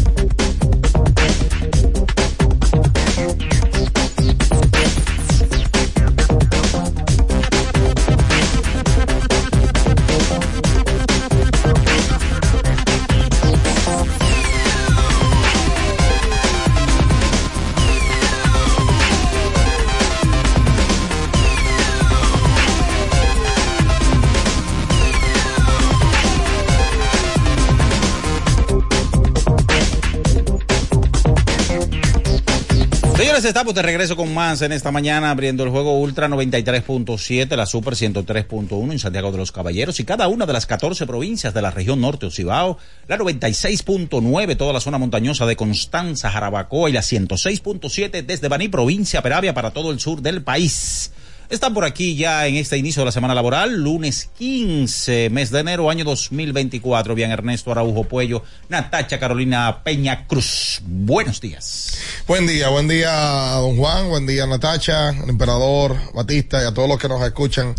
Señores, 33.39 33.55
estamos 33.55 33.73
de 33.73 33.81
regreso 33.83 34.17
con 34.17 34.33
más 34.33 34.61
en 34.63 34.73
esta 34.73 34.91
mañana 34.91 35.31
abriendo 35.31 35.63
el 35.63 35.69
juego 35.69 35.97
Ultra 35.97 36.27
93.7, 36.27 37.55
la 37.55 37.65
Super 37.65 37.93
103.1 37.93 38.91
en 38.91 38.99
Santiago 38.99 39.31
de 39.31 39.37
los 39.37 39.53
Caballeros 39.53 39.97
y 40.01 40.03
cada 40.03 40.27
una 40.27 40.45
de 40.45 40.51
las 40.51 40.65
14 40.65 41.07
provincias 41.07 41.53
de 41.53 41.61
la 41.61 41.71
región 41.71 42.01
norte 42.01 42.25
Ocibao, 42.25 42.77
la 43.07 43.17
96.9 43.17 44.57
toda 44.57 44.73
la 44.73 44.81
zona 44.81 44.97
montañosa 44.97 45.45
de 45.45 45.55
Constanza, 45.55 46.29
Jarabacoa 46.29 46.89
y 46.89 46.91
la 46.91 46.99
106.7 46.99 48.25
desde 48.25 48.49
Baní, 48.49 48.67
provincia 48.67 49.21
Peravia 49.21 49.53
para 49.53 49.71
todo 49.71 49.91
el 49.91 50.01
sur 50.01 50.21
del 50.21 50.43
país. 50.43 51.13
Están 51.49 51.73
por 51.73 51.83
aquí 51.83 52.15
ya 52.15 52.45
en 52.45 52.57
este 52.57 52.77
inicio 52.77 53.01
de 53.01 53.07
la 53.07 53.11
semana 53.11 53.33
laboral, 53.33 53.73
lunes 53.73 54.29
15, 54.37 55.31
mes 55.31 55.49
de 55.49 55.61
enero, 55.61 55.89
año 55.89 56.05
2024. 56.05 57.15
Bien, 57.15 57.31
Ernesto 57.31 57.71
Araujo 57.71 58.03
Puello, 58.03 58.43
Natacha 58.69 59.19
Carolina 59.19 59.81
Peña 59.83 60.27
Cruz. 60.27 60.79
Buenos 60.85 61.41
días. 61.41 61.97
Buen 62.27 62.45
día, 62.45 62.69
buen 62.69 62.87
día, 62.87 63.09
don 63.55 63.77
Juan, 63.77 64.09
buen 64.09 64.27
día, 64.27 64.45
Natacha, 64.45 65.09
el 65.09 65.27
emperador, 65.27 65.97
Batista 66.13 66.61
y 66.61 66.67
a 66.67 66.71
todos 66.71 66.87
los 66.87 66.99
que 66.99 67.09
nos 67.09 67.19
escuchan. 67.23 67.73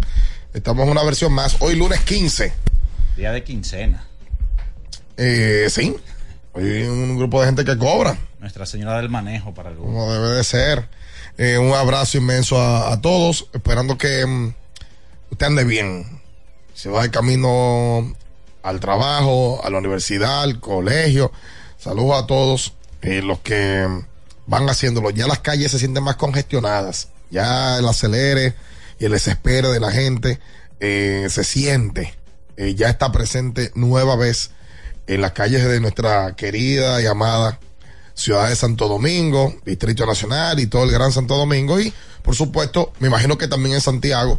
Estamos 0.52 0.84
en 0.86 0.90
una 0.90 1.04
versión 1.04 1.32
más. 1.32 1.56
Hoy 1.60 1.76
lunes 1.76 2.00
15. 2.00 2.52
Día 3.16 3.30
de 3.30 3.44
quincena. 3.44 4.04
Eh, 5.16 5.68
sí. 5.70 5.94
Hoy 6.54 6.64
hay 6.64 6.82
un 6.82 7.16
grupo 7.16 7.40
de 7.40 7.46
gente 7.46 7.64
que 7.64 7.78
cobra, 7.78 8.18
Nuestra 8.40 8.66
Señora 8.66 8.96
del 8.96 9.10
Manejo 9.10 9.54
para 9.54 9.70
el 9.70 9.76
como 9.76 10.12
debe 10.12 10.30
de 10.30 10.42
ser. 10.42 10.88
Eh, 11.42 11.56
un 11.56 11.72
abrazo 11.72 12.18
inmenso 12.18 12.60
a, 12.60 13.00
todos, 13.00 13.48
esperando 13.54 13.96
que 13.96 14.26
mm, 14.26 14.52
usted 15.30 15.46
ande 15.46 15.64
bien. 15.64 16.20
Se 16.74 16.90
va 16.90 17.00
de 17.00 17.10
camino 17.10 18.14
al 18.62 18.78
trabajo, 18.78 19.58
a 19.64 19.70
la 19.70 19.78
universidad, 19.78 20.42
al 20.42 20.60
colegio. 20.60 21.32
Saludos 21.78 22.22
a 22.22 22.26
todos 22.26 22.74
eh, 23.00 23.22
los 23.22 23.40
que 23.40 23.86
mm, 23.88 24.04
van 24.48 24.68
haciéndolo. 24.68 25.08
Ya 25.08 25.26
las 25.26 25.38
calles 25.38 25.70
se 25.70 25.78
sienten 25.78 26.04
más 26.04 26.16
congestionadas. 26.16 27.08
Ya 27.30 27.78
el 27.78 27.88
acelere 27.88 28.54
y 28.98 29.06
el 29.06 29.12
desespero 29.12 29.72
de 29.72 29.80
la 29.80 29.92
gente 29.92 30.40
eh, 30.78 31.26
se 31.30 31.44
siente. 31.44 32.14
Ya 32.76 32.90
está 32.90 33.10
presente 33.12 33.70
nueva 33.74 34.14
vez 34.16 34.50
en 35.06 35.22
las 35.22 35.32
calles 35.32 35.64
de 35.64 35.80
nuestra 35.80 36.36
querida 36.36 37.00
y 37.00 37.06
amada 37.06 37.58
ciudad 38.20 38.50
de 38.50 38.56
Santo 38.56 38.86
Domingo, 38.86 39.54
Distrito 39.64 40.04
Nacional 40.04 40.60
y 40.60 40.66
todo 40.66 40.84
el 40.84 40.90
Gran 40.90 41.10
Santo 41.10 41.36
Domingo. 41.36 41.80
Y, 41.80 41.92
por 42.22 42.34
supuesto, 42.34 42.92
me 43.00 43.08
imagino 43.08 43.38
que 43.38 43.48
también 43.48 43.76
en 43.76 43.80
Santiago 43.80 44.38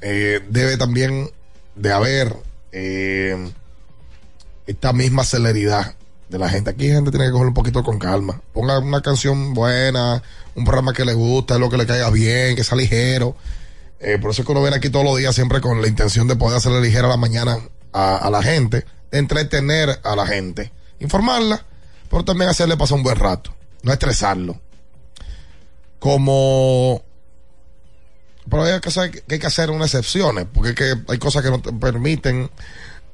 eh, 0.00 0.40
debe 0.50 0.76
también 0.76 1.30
de 1.76 1.92
haber 1.92 2.36
eh, 2.72 3.52
esta 4.66 4.92
misma 4.92 5.24
celeridad 5.24 5.94
de 6.28 6.38
la 6.38 6.48
gente. 6.48 6.70
Aquí 6.70 6.88
la 6.88 6.96
gente 6.96 7.10
tiene 7.12 7.26
que 7.26 7.32
coger 7.32 7.46
un 7.46 7.54
poquito 7.54 7.84
con 7.84 7.98
calma. 8.00 8.40
Ponga 8.52 8.80
una 8.80 9.02
canción 9.02 9.54
buena, 9.54 10.20
un 10.56 10.64
programa 10.64 10.92
que 10.92 11.04
le 11.04 11.14
gusta, 11.14 11.58
lo 11.58 11.70
que 11.70 11.76
le 11.76 11.86
caiga 11.86 12.10
bien, 12.10 12.56
que 12.56 12.64
sea 12.64 12.76
ligero. 12.76 13.36
Eh, 14.00 14.18
por 14.20 14.32
eso 14.32 14.42
es 14.42 14.46
que 14.46 14.52
uno 14.52 14.62
viene 14.62 14.78
aquí 14.78 14.90
todos 14.90 15.04
los 15.04 15.16
días 15.16 15.32
siempre 15.32 15.60
con 15.60 15.80
la 15.80 15.86
intención 15.86 16.26
de 16.26 16.34
poder 16.34 16.56
hacerle 16.56 16.80
ligera 16.80 17.06
la 17.06 17.16
mañana 17.16 17.56
a, 17.92 18.16
a 18.16 18.30
la 18.30 18.42
gente, 18.42 18.84
de 19.12 19.18
entretener 19.18 20.00
a 20.02 20.16
la 20.16 20.26
gente, 20.26 20.72
informarla, 20.98 21.64
pero 22.12 22.26
también 22.26 22.50
hacerle 22.50 22.76
pasar 22.76 22.98
un 22.98 23.04
buen 23.04 23.16
rato, 23.16 23.54
no 23.82 23.90
estresarlo. 23.90 24.60
Como 25.98 27.02
pero 28.50 28.64
hay 28.64 28.80
que, 28.80 28.88
hacer, 28.90 29.10
que 29.10 29.34
hay 29.34 29.40
que 29.40 29.46
hacer 29.46 29.70
unas 29.70 29.94
excepciones, 29.94 30.46
porque 30.52 30.70
es 30.70 30.74
que 30.74 30.94
hay 31.08 31.18
cosas 31.18 31.42
que 31.42 31.48
no 31.48 31.62
te 31.62 31.72
permiten 31.72 32.50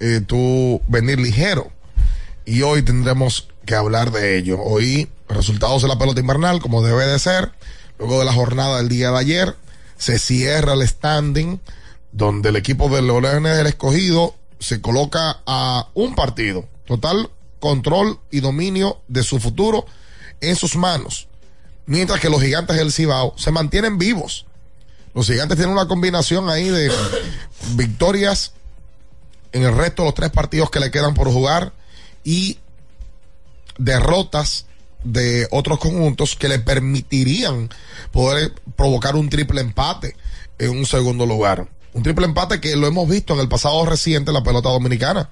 eh, 0.00 0.20
tú 0.26 0.82
venir 0.88 1.20
ligero. 1.20 1.70
Y 2.44 2.62
hoy 2.62 2.82
tendremos 2.82 3.46
que 3.64 3.76
hablar 3.76 4.10
de 4.10 4.36
ello. 4.36 4.58
Hoy, 4.60 5.08
resultados 5.28 5.82
de 5.82 5.88
la 5.88 5.98
pelota 5.98 6.20
invernal, 6.20 6.60
como 6.60 6.82
debe 6.82 7.06
de 7.06 7.20
ser. 7.20 7.52
Luego 7.98 8.18
de 8.18 8.24
la 8.24 8.32
jornada 8.32 8.78
del 8.78 8.88
día 8.88 9.12
de 9.12 9.18
ayer, 9.18 9.56
se 9.96 10.18
cierra 10.18 10.72
el 10.72 10.88
standing, 10.88 11.60
donde 12.10 12.48
el 12.48 12.56
equipo 12.56 12.88
de 12.88 13.02
Leones 13.02 13.56
del 13.56 13.66
Escogido 13.68 14.34
se 14.58 14.80
coloca 14.80 15.40
a 15.46 15.88
un 15.94 16.16
partido. 16.16 16.66
Total 16.84 17.30
control 17.60 18.18
y 18.30 18.40
dominio 18.40 19.00
de 19.08 19.22
su 19.22 19.38
futuro 19.38 19.86
en 20.40 20.56
sus 20.56 20.76
manos. 20.76 21.28
Mientras 21.86 22.20
que 22.20 22.30
los 22.30 22.42
gigantes 22.42 22.76
del 22.76 22.92
Cibao 22.92 23.34
se 23.36 23.50
mantienen 23.50 23.98
vivos. 23.98 24.46
Los 25.14 25.26
gigantes 25.26 25.56
tienen 25.56 25.72
una 25.72 25.88
combinación 25.88 26.48
ahí 26.50 26.68
de 26.68 26.92
victorias 27.74 28.52
en 29.52 29.62
el 29.62 29.74
resto 29.74 30.02
de 30.02 30.08
los 30.08 30.14
tres 30.14 30.30
partidos 30.30 30.70
que 30.70 30.80
le 30.80 30.90
quedan 30.90 31.14
por 31.14 31.32
jugar 31.32 31.72
y 32.24 32.58
derrotas 33.78 34.66
de 35.04 35.46
otros 35.50 35.78
conjuntos 35.78 36.36
que 36.36 36.48
le 36.48 36.58
permitirían 36.58 37.70
poder 38.12 38.52
provocar 38.76 39.16
un 39.16 39.30
triple 39.30 39.60
empate 39.60 40.16
en 40.58 40.70
un 40.70 40.86
segundo 40.86 41.24
lugar. 41.24 41.68
Un 41.94 42.02
triple 42.02 42.26
empate 42.26 42.60
que 42.60 42.76
lo 42.76 42.86
hemos 42.86 43.08
visto 43.08 43.34
en 43.34 43.40
el 43.40 43.48
pasado 43.48 43.84
reciente 43.86 44.30
en 44.30 44.34
la 44.34 44.42
pelota 44.42 44.68
dominicana. 44.68 45.30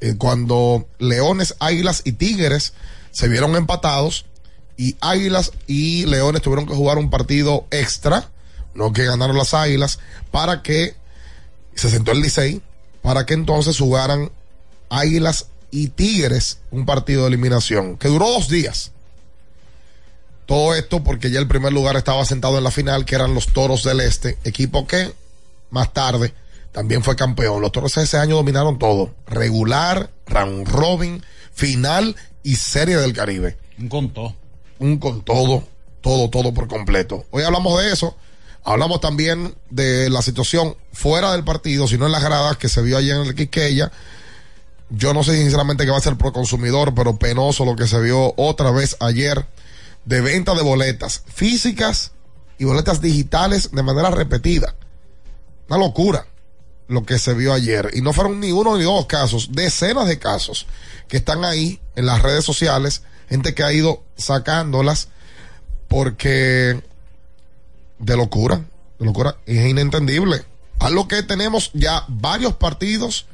Eh, 0.00 0.16
cuando 0.18 0.86
Leones, 0.98 1.54
Águilas 1.58 2.02
y 2.04 2.12
Tigres 2.12 2.74
se 3.12 3.28
vieron 3.28 3.56
empatados 3.56 4.26
y 4.76 4.96
Águilas 5.00 5.52
y 5.66 6.04
Leones 6.06 6.42
tuvieron 6.42 6.66
que 6.66 6.74
jugar 6.74 6.98
un 6.98 7.08
partido 7.08 7.66
extra, 7.70 8.30
no 8.74 8.92
que 8.92 9.06
ganaron 9.06 9.38
las 9.38 9.54
Águilas, 9.54 9.98
para 10.30 10.62
que 10.62 10.94
se 11.74 11.88
sentó 11.88 12.12
el 12.12 12.20
Licey, 12.20 12.60
para 13.00 13.24
que 13.24 13.34
entonces 13.34 13.78
jugaran 13.78 14.30
Águilas 14.90 15.46
y 15.70 15.88
Tigres 15.88 16.58
un 16.70 16.84
partido 16.84 17.22
de 17.22 17.28
eliminación, 17.28 17.96
que 17.96 18.08
duró 18.08 18.30
dos 18.30 18.48
días. 18.48 18.92
Todo 20.44 20.74
esto 20.74 21.02
porque 21.02 21.30
ya 21.30 21.40
el 21.40 21.48
primer 21.48 21.72
lugar 21.72 21.96
estaba 21.96 22.24
sentado 22.24 22.58
en 22.58 22.64
la 22.64 22.70
final, 22.70 23.04
que 23.04 23.14
eran 23.14 23.34
los 23.34 23.48
Toros 23.48 23.82
del 23.82 24.00
Este, 24.00 24.38
equipo 24.44 24.86
que 24.86 25.12
más 25.70 25.92
tarde 25.92 26.34
también 26.76 27.02
fue 27.02 27.16
campeón. 27.16 27.62
Los 27.62 27.72
Toros 27.72 27.96
ese 27.96 28.18
año 28.18 28.36
dominaron 28.36 28.78
todo, 28.78 29.14
regular, 29.26 30.10
round 30.26 30.68
robin, 30.68 31.24
final 31.50 32.14
y 32.42 32.56
serie 32.56 32.98
del 32.98 33.14
Caribe. 33.14 33.56
Un 33.78 33.88
con 33.88 34.10
todo. 34.10 34.36
Un 34.78 34.98
con 34.98 35.22
todo, 35.24 35.64
todo, 36.02 36.28
todo 36.28 36.52
por 36.52 36.68
completo. 36.68 37.24
Hoy 37.30 37.44
hablamos 37.44 37.82
de 37.82 37.90
eso. 37.90 38.14
Hablamos 38.62 39.00
también 39.00 39.54
de 39.70 40.10
la 40.10 40.20
situación 40.20 40.76
fuera 40.92 41.32
del 41.32 41.44
partido, 41.44 41.88
sino 41.88 42.04
en 42.04 42.12
las 42.12 42.22
gradas 42.22 42.58
que 42.58 42.68
se 42.68 42.82
vio 42.82 42.98
ayer 42.98 43.16
en 43.16 43.22
el 43.22 43.34
Quiqueya. 43.34 43.90
Yo 44.90 45.14
no 45.14 45.24
sé 45.24 45.34
sinceramente 45.38 45.86
qué 45.86 45.90
va 45.90 45.96
a 45.96 46.02
ser 46.02 46.18
pro 46.18 46.34
consumidor, 46.34 46.94
pero 46.94 47.18
penoso 47.18 47.64
lo 47.64 47.74
que 47.74 47.86
se 47.86 47.98
vio 48.02 48.34
otra 48.36 48.70
vez 48.70 48.98
ayer 49.00 49.46
de 50.04 50.20
venta 50.20 50.54
de 50.54 50.62
boletas 50.62 51.22
físicas 51.24 52.12
y 52.58 52.64
boletas 52.64 53.00
digitales 53.00 53.70
de 53.72 53.82
manera 53.82 54.10
repetida. 54.10 54.74
Una 55.68 55.78
locura 55.78 56.26
lo 56.88 57.04
que 57.04 57.18
se 57.18 57.34
vio 57.34 57.52
ayer. 57.52 57.90
Y 57.94 58.00
no 58.00 58.12
fueron 58.12 58.40
ni 58.40 58.52
uno 58.52 58.76
ni 58.76 58.84
dos 58.84 59.06
casos, 59.06 59.50
decenas 59.52 60.06
de 60.06 60.18
casos 60.18 60.66
que 61.08 61.16
están 61.16 61.44
ahí 61.44 61.80
en 61.94 62.06
las 62.06 62.22
redes 62.22 62.44
sociales, 62.44 63.02
gente 63.28 63.54
que 63.54 63.62
ha 63.62 63.72
ido 63.72 64.02
sacándolas 64.16 65.08
porque 65.88 66.82
de 67.98 68.16
locura, 68.16 68.64
de 68.98 69.04
locura, 69.04 69.36
es 69.46 69.66
inentendible. 69.66 70.44
Algo 70.78 71.08
que 71.08 71.22
tenemos 71.22 71.70
ya 71.72 72.04
varios 72.08 72.54
partidos, 72.54 73.26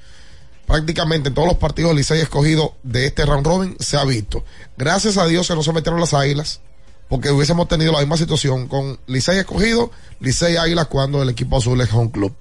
prácticamente 0.67 1.31
todos 1.31 1.49
los 1.49 1.57
partidos 1.57 1.95
Licey 1.95 2.21
escogido 2.21 2.77
de 2.83 3.07
este 3.07 3.27
round 3.27 3.47
robin 3.47 3.77
se 3.81 3.97
ha 3.97 4.05
visto. 4.05 4.45
Gracias 4.77 5.17
a 5.17 5.27
Dios 5.27 5.49
que 5.49 5.55
no 5.55 5.63
se 5.63 5.73
metieron 5.73 6.01
las 6.01 6.15
águilas, 6.15 6.61
porque 7.09 7.31
hubiésemos 7.31 7.69
tenido 7.69 7.93
la 7.93 7.99
misma 7.99 8.17
situación 8.17 8.69
con 8.69 8.99
Licey 9.07 9.39
escogido, 9.39 9.91
Licey 10.21 10.57
Águilas 10.57 10.87
cuando 10.87 11.23
el 11.23 11.29
equipo 11.31 11.57
azul 11.59 11.81
es 11.81 11.93
home 11.93 12.11
club. 12.11 12.35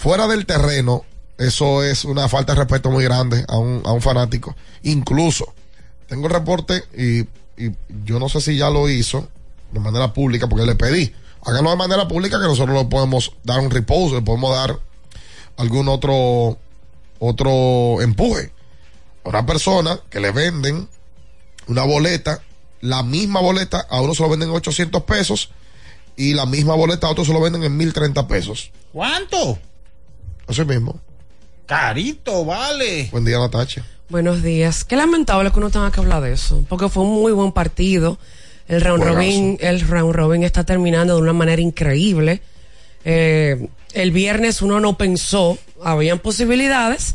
Fuera 0.00 0.26
del 0.26 0.46
terreno, 0.46 1.04
eso 1.36 1.84
es 1.84 2.06
una 2.06 2.26
falta 2.26 2.54
de 2.54 2.60
respeto 2.60 2.90
muy 2.90 3.04
grande 3.04 3.44
a 3.46 3.58
un, 3.58 3.82
a 3.84 3.92
un 3.92 4.00
fanático. 4.00 4.56
Incluso, 4.84 5.52
tengo 6.06 6.26
el 6.26 6.32
reporte 6.32 6.84
y, 6.96 7.20
y 7.62 7.76
yo 8.06 8.18
no 8.18 8.30
sé 8.30 8.40
si 8.40 8.56
ya 8.56 8.70
lo 8.70 8.88
hizo 8.88 9.28
de 9.70 9.78
manera 9.78 10.14
pública, 10.14 10.48
porque 10.48 10.64
le 10.64 10.74
pedí, 10.74 11.14
háganlo 11.44 11.68
de 11.68 11.76
manera 11.76 12.08
pública 12.08 12.40
que 12.40 12.46
nosotros 12.46 12.78
le 12.78 12.86
podemos 12.86 13.32
dar 13.44 13.60
un 13.60 13.70
repose, 13.70 14.14
le 14.14 14.22
podemos 14.22 14.56
dar 14.56 14.80
algún 15.58 15.86
otro, 15.86 16.56
otro 17.18 18.00
empuje. 18.00 18.54
A 19.26 19.28
una 19.28 19.44
persona 19.44 20.00
que 20.08 20.20
le 20.20 20.30
venden 20.30 20.88
una 21.66 21.82
boleta, 21.84 22.40
la 22.80 23.02
misma 23.02 23.40
boleta, 23.40 23.86
a 23.90 24.00
uno 24.00 24.14
se 24.14 24.22
lo 24.22 24.30
venden 24.30 24.48
en 24.48 24.54
800 24.54 25.02
pesos 25.02 25.50
y 26.16 26.32
la 26.32 26.46
misma 26.46 26.74
boleta 26.74 27.06
a 27.06 27.10
otro 27.10 27.26
se 27.26 27.34
lo 27.34 27.40
venden 27.42 27.64
en 27.64 27.76
1030 27.76 28.26
pesos. 28.28 28.70
¿Cuánto? 28.94 29.58
Así 30.50 30.64
mismo. 30.64 31.00
Carito, 31.66 32.44
vale. 32.44 33.08
Buen 33.12 33.24
día, 33.24 33.38
Natacha. 33.38 33.84
Buenos 34.08 34.42
días. 34.42 34.82
Qué 34.82 34.96
lamentable 34.96 35.52
que 35.52 35.58
uno 35.60 35.70
tenga 35.70 35.92
que 35.92 36.00
hablar 36.00 36.22
de 36.22 36.32
eso, 36.32 36.64
porque 36.68 36.88
fue 36.88 37.04
un 37.04 37.10
muy 37.10 37.30
buen 37.30 37.52
partido. 37.52 38.18
El 38.66 38.80
round 38.80 39.04
robin, 39.04 39.58
el 39.60 39.80
round 39.80 40.12
robin 40.12 40.42
está 40.42 40.64
terminando 40.64 41.14
de 41.14 41.22
una 41.22 41.32
manera 41.32 41.62
increíble. 41.62 42.42
Eh, 43.04 43.68
el 43.92 44.10
viernes 44.10 44.60
uno 44.60 44.80
no 44.80 44.98
pensó, 44.98 45.56
habían 45.84 46.18
posibilidades, 46.18 47.14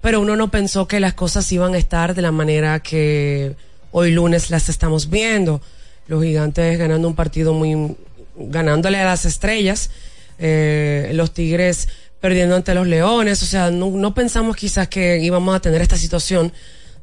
pero 0.00 0.20
uno 0.20 0.36
no 0.36 0.52
pensó 0.52 0.86
que 0.86 1.00
las 1.00 1.14
cosas 1.14 1.50
iban 1.50 1.74
a 1.74 1.78
estar 1.78 2.14
de 2.14 2.22
la 2.22 2.30
manera 2.30 2.78
que 2.78 3.56
hoy 3.90 4.12
lunes 4.12 4.50
las 4.50 4.68
estamos 4.68 5.10
viendo. 5.10 5.60
Los 6.06 6.22
gigantes 6.22 6.78
ganando 6.78 7.08
un 7.08 7.16
partido 7.16 7.52
muy, 7.52 7.96
ganándole 8.36 8.98
a 9.00 9.06
las 9.06 9.24
estrellas, 9.24 9.90
eh, 10.38 11.10
los 11.14 11.32
tigres 11.32 11.88
perdiendo 12.20 12.56
ante 12.56 12.74
los 12.74 12.86
leones, 12.86 13.42
o 13.42 13.46
sea, 13.46 13.70
no, 13.70 14.14
pensamos 14.14 14.56
quizás 14.56 14.88
que 14.88 15.18
íbamos 15.18 15.54
a 15.54 15.60
tener 15.60 15.82
esta 15.82 15.96
situación 15.96 16.52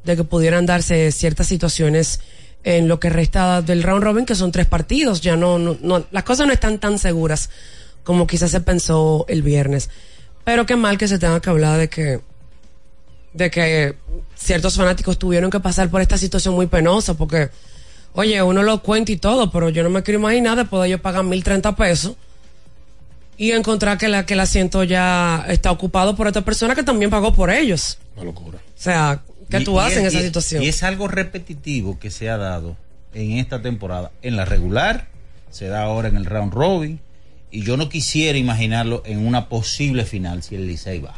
de 0.04 0.16
que 0.16 0.24
pudieran 0.24 0.66
darse 0.66 1.12
ciertas 1.12 1.48
situaciones 1.48 2.20
en 2.64 2.88
lo 2.88 3.00
que 3.00 3.10
resta 3.10 3.62
del 3.62 3.84
round 3.84 4.04
robin, 4.04 4.26
que 4.26 4.36
son 4.36 4.52
tres 4.52 4.66
partidos, 4.68 5.22
ya 5.22 5.36
no, 5.36 5.60
no, 5.60 5.78
no- 5.82 6.06
las 6.12 6.24
cosas 6.24 6.48
no 6.48 6.54
están 6.54 6.80
tan 6.80 6.98
seguras 6.98 7.50
como 8.04 8.28
quizás 8.28 8.52
se 8.52 8.60
pensó 8.62 9.26
el 9.30 9.44
viernes. 9.44 9.90
Pero 10.44 10.66
qué 10.66 10.76
mal 10.76 10.98
que 10.98 11.08
se 11.08 11.20
tenga 11.20 11.40
que 11.40 11.50
hablar 11.50 11.80
de 11.80 11.88
que, 11.90 12.20
de 13.34 13.50
que 13.50 13.96
ciertos 14.36 14.76
fanáticos 14.76 15.18
tuvieron 15.18 15.50
que 15.50 15.60
pasar 15.60 15.90
por 15.90 16.02
esta 16.02 16.18
situación 16.18 16.54
muy 16.54 16.68
penosa, 16.68 17.14
porque, 17.14 17.50
oye, 18.14 18.42
uno 18.42 18.62
lo 18.64 18.82
cuenta 18.82 19.12
y 19.12 19.18
todo, 19.18 19.52
pero 19.52 19.70
yo 19.70 19.84
no 19.84 19.90
me 19.90 20.04
quiero 20.04 20.20
imaginar 20.20 20.58
de 20.70 20.90
yo 20.90 21.02
pagar 21.02 21.24
mil 21.24 21.44
treinta 21.44 21.76
pesos 21.76 22.16
y 23.38 23.52
encontrar 23.52 23.98
que, 23.98 24.08
la, 24.08 24.26
que 24.26 24.34
el 24.36 24.40
asiento 24.40 24.84
ya 24.84 25.46
está 25.48 25.72
ocupado 25.72 26.16
por 26.16 26.28
otra 26.28 26.44
persona 26.44 26.76
que 26.76 26.84
también 26.84 27.10
pagó 27.10 27.34
por 27.34 27.50
ellos. 27.50 27.98
Una 28.16 28.26
locura. 28.26 28.58
O 28.60 28.82
sea, 28.82 29.22
¿qué 29.50 29.60
Y- 29.60 29.64
tú 29.64 29.80
haces 29.80 29.98
en 30.00 30.06
es- 30.06 30.14
esa 30.14 30.22
y- 30.24 30.26
situación? 30.26 30.64
Y 30.64 30.68
es 30.68 30.84
algo 30.84 31.08
repetitivo 31.08 32.00
que 32.00 32.12
se 32.12 32.30
ha 32.30 32.38
dado 32.38 32.76
en 33.14 33.38
esta 33.38 33.62
temporada. 33.62 34.12
En 34.22 34.36
la 34.36 34.46
regular, 34.46 35.08
se 35.52 35.68
da 35.68 35.84
ahora 35.84 36.08
en 36.08 36.16
el 36.18 36.26
round 36.26 36.54
robin. 36.54 37.00
Y 37.52 37.62
yo 37.64 37.78
no 37.78 37.88
quisiera 37.88 38.38
imaginarlo 38.38 39.04
en 39.06 39.26
una 39.26 39.48
posible 39.48 40.06
final 40.06 40.42
si 40.42 40.56
el 40.56 40.66
Licey 40.68 41.00
va. 41.00 41.14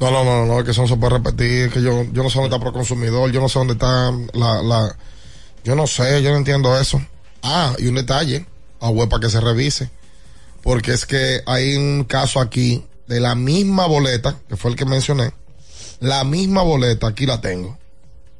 No, 0.00 0.10
no, 0.10 0.24
no, 0.24 0.44
no, 0.44 0.58
es 0.58 0.64
que 0.64 0.72
eso 0.72 0.82
no 0.82 0.88
se 0.88 0.96
puede 0.96 1.14
repetir, 1.18 1.70
que 1.70 1.80
yo, 1.82 2.02
yo 2.12 2.22
no 2.22 2.28
sé 2.28 2.38
dónde 2.38 2.54
está 2.54 2.60
pro 2.60 2.72
consumidor, 2.72 3.30
yo 3.30 3.40
no 3.40 3.48
sé 3.48 3.58
dónde 3.58 3.74
está 3.74 4.10
la, 4.34 4.62
la, 4.62 4.96
yo 5.64 5.74
no 5.76 5.86
sé, 5.86 6.22
yo 6.22 6.30
no 6.30 6.36
entiendo 6.36 6.78
eso. 6.78 7.00
Ah, 7.42 7.74
y 7.78 7.86
un 7.86 7.94
detalle, 7.94 8.44
a 8.80 8.90
web 8.90 9.08
para 9.08 9.20
que 9.20 9.30
se 9.30 9.40
revise, 9.40 9.88
porque 10.62 10.92
es 10.92 11.06
que 11.06 11.42
hay 11.46 11.76
un 11.76 12.04
caso 12.04 12.40
aquí 12.40 12.84
de 13.06 13.20
la 13.20 13.34
misma 13.34 13.86
boleta, 13.86 14.38
que 14.48 14.56
fue 14.56 14.70
el 14.70 14.76
que 14.76 14.84
mencioné, 14.84 15.32
la 16.00 16.24
misma 16.24 16.62
boleta, 16.62 17.08
aquí 17.08 17.26
la 17.26 17.40
tengo, 17.40 17.78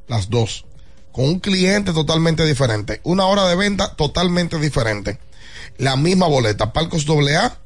las 0.09 0.31
dos, 0.31 0.65
con 1.13 1.27
un 1.27 1.41
cliente 1.41 1.93
totalmente 1.93 2.45
diferente, 2.47 3.01
una 3.05 3.27
hora 3.27 3.47
de 3.47 3.57
venta 3.57 3.95
totalmente 3.95 4.59
diferente, 4.59 5.19
la 5.79 5.97
misma 5.97 6.27
boleta, 6.27 6.73
Palcos 6.73 7.07
AA, 7.09 7.59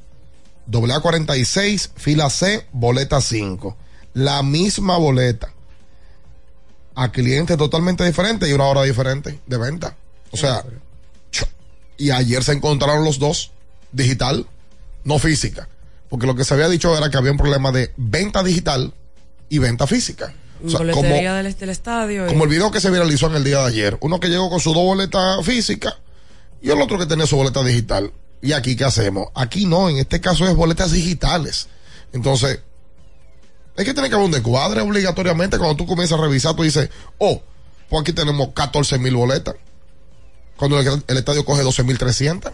AA 0.71 0.99
46, 0.99 1.91
fila 1.95 2.29
C, 2.29 2.65
boleta 2.71 3.21
5. 3.21 3.77
La 4.13 4.43
misma 4.43 4.97
boleta. 4.97 5.53
A 6.95 7.11
cliente 7.11 7.57
totalmente 7.57 8.03
diferente 8.03 8.49
y 8.49 8.53
una 8.53 8.65
hora 8.65 8.83
diferente 8.83 9.39
de 9.45 9.57
venta. 9.57 9.95
O 10.31 10.37
sea, 10.37 10.63
y 11.97 12.11
ayer 12.11 12.43
se 12.43 12.53
encontraron 12.53 13.05
los 13.05 13.19
dos, 13.19 13.51
digital, 13.97 14.47
no 15.03 15.19
física. 15.19 15.67
Porque 16.09 16.25
lo 16.25 16.35
que 16.35 16.45
se 16.45 16.53
había 16.53 16.69
dicho 16.69 16.97
era 16.97 17.09
que 17.09 17.17
había 17.17 17.31
un 17.31 17.37
problema 17.37 17.71
de 17.71 17.91
venta 17.97 18.43
digital 18.43 18.93
y 19.49 19.57
venta 19.57 19.87
física. 19.87 20.33
O 20.65 20.69
sea, 20.69 20.79
como, 20.91 21.03
del, 21.03 21.55
del 21.55 21.69
estadio. 21.69 22.25
como 22.27 22.45
el 22.45 22.49
video 22.49 22.71
que 22.71 22.81
se 22.81 22.89
viralizó 22.89 23.27
en 23.27 23.35
el 23.35 23.43
día 23.43 23.59
de 23.59 23.67
ayer. 23.67 23.97
Uno 24.01 24.19
que 24.19 24.29
llegó 24.29 24.49
con 24.49 24.59
su 24.59 24.73
dos 24.73 24.83
boletas 24.83 25.45
físicas 25.45 25.95
y 26.61 26.69
el 26.69 26.81
otro 26.81 26.97
que 26.97 27.05
tenía 27.05 27.27
su 27.27 27.35
boleta 27.35 27.63
digital. 27.63 28.11
¿Y 28.41 28.53
aquí 28.53 28.75
qué 28.75 28.85
hacemos? 28.85 29.27
Aquí 29.35 29.65
no, 29.65 29.89
en 29.89 29.97
este 29.97 30.21
caso 30.21 30.47
es 30.47 30.55
boletas 30.55 30.91
digitales. 30.91 31.67
Entonces, 32.13 32.61
es 33.75 33.85
que 33.85 33.93
tiene 33.93 34.09
que 34.09 34.15
haber 34.15 34.25
un 34.25 34.31
descuadre 34.31 34.81
obligatoriamente. 34.81 35.57
Cuando 35.57 35.75
tú 35.75 35.85
comienzas 35.85 36.17
a 36.17 36.21
revisar, 36.21 36.55
tú 36.55 36.63
dices, 36.63 36.89
oh, 37.19 37.41
pues 37.89 38.01
aquí 38.01 38.13
tenemos 38.13 38.49
14 38.53 38.97
mil 38.97 39.15
boletas. 39.15 39.55
Cuando 40.55 40.79
el, 40.79 41.03
el 41.07 41.17
estadio 41.17 41.45
coge 41.45 41.61
12 41.61 41.83
mil 41.83 41.97
300. 41.97 42.51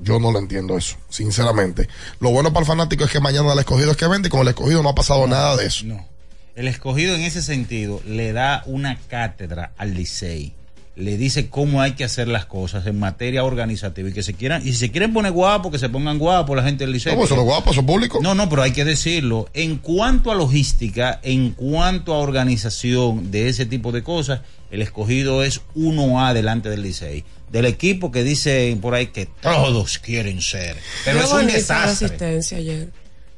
Yo 0.00 0.20
no 0.20 0.30
lo 0.30 0.38
entiendo 0.38 0.76
eso, 0.76 0.96
sinceramente. 1.08 1.88
Lo 2.20 2.30
bueno 2.30 2.52
para 2.52 2.60
el 2.60 2.66
fanático 2.66 3.04
es 3.04 3.10
que 3.10 3.20
mañana 3.20 3.52
el 3.52 3.58
escogido 3.58 3.90
es 3.90 3.96
que 3.96 4.06
vende 4.06 4.28
y 4.28 4.30
con 4.30 4.40
el 4.40 4.48
escogido 4.48 4.82
no 4.82 4.90
ha 4.90 4.94
pasado 4.94 5.26
nada 5.26 5.56
de 5.56 5.66
eso. 5.66 5.84
No. 5.86 6.06
El 6.54 6.68
escogido 6.68 7.14
en 7.14 7.22
ese 7.22 7.42
sentido 7.42 8.00
le 8.06 8.32
da 8.32 8.62
una 8.66 8.98
cátedra 9.08 9.72
al 9.76 9.94
Licey. 9.94 10.54
Le 10.96 11.16
dice 11.16 11.48
cómo 11.48 11.80
hay 11.80 11.92
que 11.92 12.02
hacer 12.02 12.26
las 12.26 12.46
cosas 12.46 12.84
en 12.88 12.98
materia 12.98 13.44
organizativa 13.44 14.08
y 14.08 14.12
que 14.12 14.24
se 14.24 14.34
quieran, 14.34 14.62
y 14.66 14.72
si 14.72 14.78
se 14.78 14.90
quieren 14.90 15.12
poner 15.12 15.30
guapos, 15.30 15.70
que 15.70 15.78
se 15.78 15.88
pongan 15.88 16.18
guapos 16.18 16.56
la 16.56 16.64
gente 16.64 16.82
del 16.84 16.92
Licey. 16.92 17.12
No, 17.12 17.18
pues, 17.18 17.30
eso 17.30 17.36
no 17.36 17.42
es 17.42 17.46
guapo, 17.46 17.70
eso 17.70 17.80
es 17.80 17.86
público. 17.86 18.18
No, 18.20 18.34
no, 18.34 18.48
pero 18.48 18.62
hay 18.62 18.72
que 18.72 18.84
decirlo. 18.84 19.48
En 19.54 19.76
cuanto 19.76 20.32
a 20.32 20.34
logística, 20.34 21.20
en 21.22 21.52
cuanto 21.52 22.12
a 22.12 22.18
organización 22.18 23.30
de 23.30 23.48
ese 23.48 23.64
tipo 23.64 23.92
de 23.92 24.02
cosas, 24.02 24.40
el 24.70 24.82
escogido 24.82 25.42
es 25.44 25.60
1A 25.74 26.32
delante 26.34 26.68
del 26.70 26.82
Licey. 26.82 27.24
Del 27.50 27.64
equipo 27.64 28.12
que 28.12 28.24
dice 28.24 28.76
por 28.80 28.94
ahí 28.94 29.06
que 29.08 29.26
todos 29.40 29.98
quieren 29.98 30.42
ser. 30.42 30.76
Pero 31.04 31.18
Qué 31.20 31.24
es 31.24 31.32
un 31.32 31.46
la 31.46 31.52
desastre. 31.54 32.06
asistencia 32.06 32.58
ayer. 32.58 32.88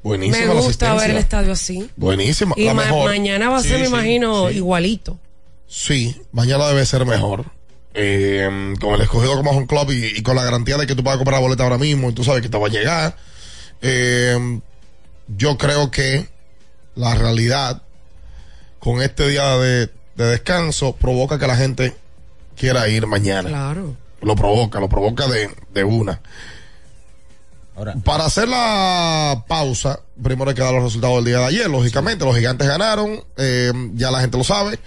Buenísima 0.03 0.39
me 0.39 0.47
la 0.47 0.53
gusta 0.55 0.67
asistencia. 0.69 1.01
ver 1.07 1.11
el 1.11 1.17
estadio 1.19 1.53
así. 1.53 1.91
Buenísima. 1.97 2.55
Y 2.57 2.65
la 2.65 2.75
ma- 2.75 2.85
mejor. 2.85 3.11
mañana 3.11 3.51
va 3.51 3.59
a 3.59 3.63
ser, 3.63 3.73
Sí, 3.73 3.77
me 3.79 3.87
sí, 3.87 3.93
imagino, 3.93 4.49
sí. 4.49 4.57
igualito. 4.57 5.19
Sí, 5.69 6.17
mañana 6.33 6.67
debe 6.69 6.85
ser 6.87 7.05
mejor. 7.07 7.45
Eh, 7.95 8.49
con 8.81 8.95
el 8.95 9.01
escogido 9.03 9.37
como 9.37 9.53
un 9.53 9.67
club 9.67 9.91
y, 9.93 10.19
y 10.19 10.23
con 10.23 10.35
la 10.37 10.43
garantía 10.45 10.77
de 10.79 10.87
que 10.87 10.95
tú 10.95 11.03
puedas 11.05 11.17
comprar 11.19 11.35
la 11.41 11.41
boleta 11.47 11.63
ahora 11.65 11.79
mismo 11.79 12.11
y 12.11 12.13
tú 12.15 12.25
sabes 12.25 12.41
que 12.43 12.49
te 12.49 12.59
va 12.59 12.67
a 12.67 12.71
llegar. 12.71 13.17
Eh, 13.83 14.61
yo 15.37 15.57
creo 15.59 15.91
que 15.91 16.27
la 16.97 17.15
realidad 17.15 17.83
con 18.81 19.03
este 19.03 19.29
día 19.29 19.57
de, 19.59 19.91
de 20.21 20.31
descanso 20.31 20.95
provoca 20.97 21.39
que 21.39 21.47
la 21.47 21.57
gente 21.57 21.97
quiera 22.57 22.89
ir 22.89 23.07
mañana. 23.07 23.49
Claro. 23.49 23.97
Lo 24.23 24.37
provoca, 24.37 24.81
lo 24.81 24.89
provoca 24.89 25.27
de, 25.29 25.49
de 25.73 25.85
una. 25.85 26.21
Ahora, 27.77 27.95
Para 28.05 28.27
hacer 28.27 28.47
la 28.49 29.45
pausa, 29.49 30.01
primero 30.23 30.51
hay 30.51 30.55
que 30.55 30.63
dar 30.63 30.75
los 30.75 30.83
resultados 30.83 31.17
del 31.17 31.25
día 31.25 31.39
de 31.39 31.47
ayer. 31.47 31.71
Lógicamente, 31.71 32.25
los 32.27 32.37
gigantes 32.37 32.69
ganaron, 32.69 33.25
eh, 33.39 33.73
ya 33.95 34.11
la 34.11 34.21
gente 34.21 34.37
lo 34.37 34.45
sabe. 34.45 34.79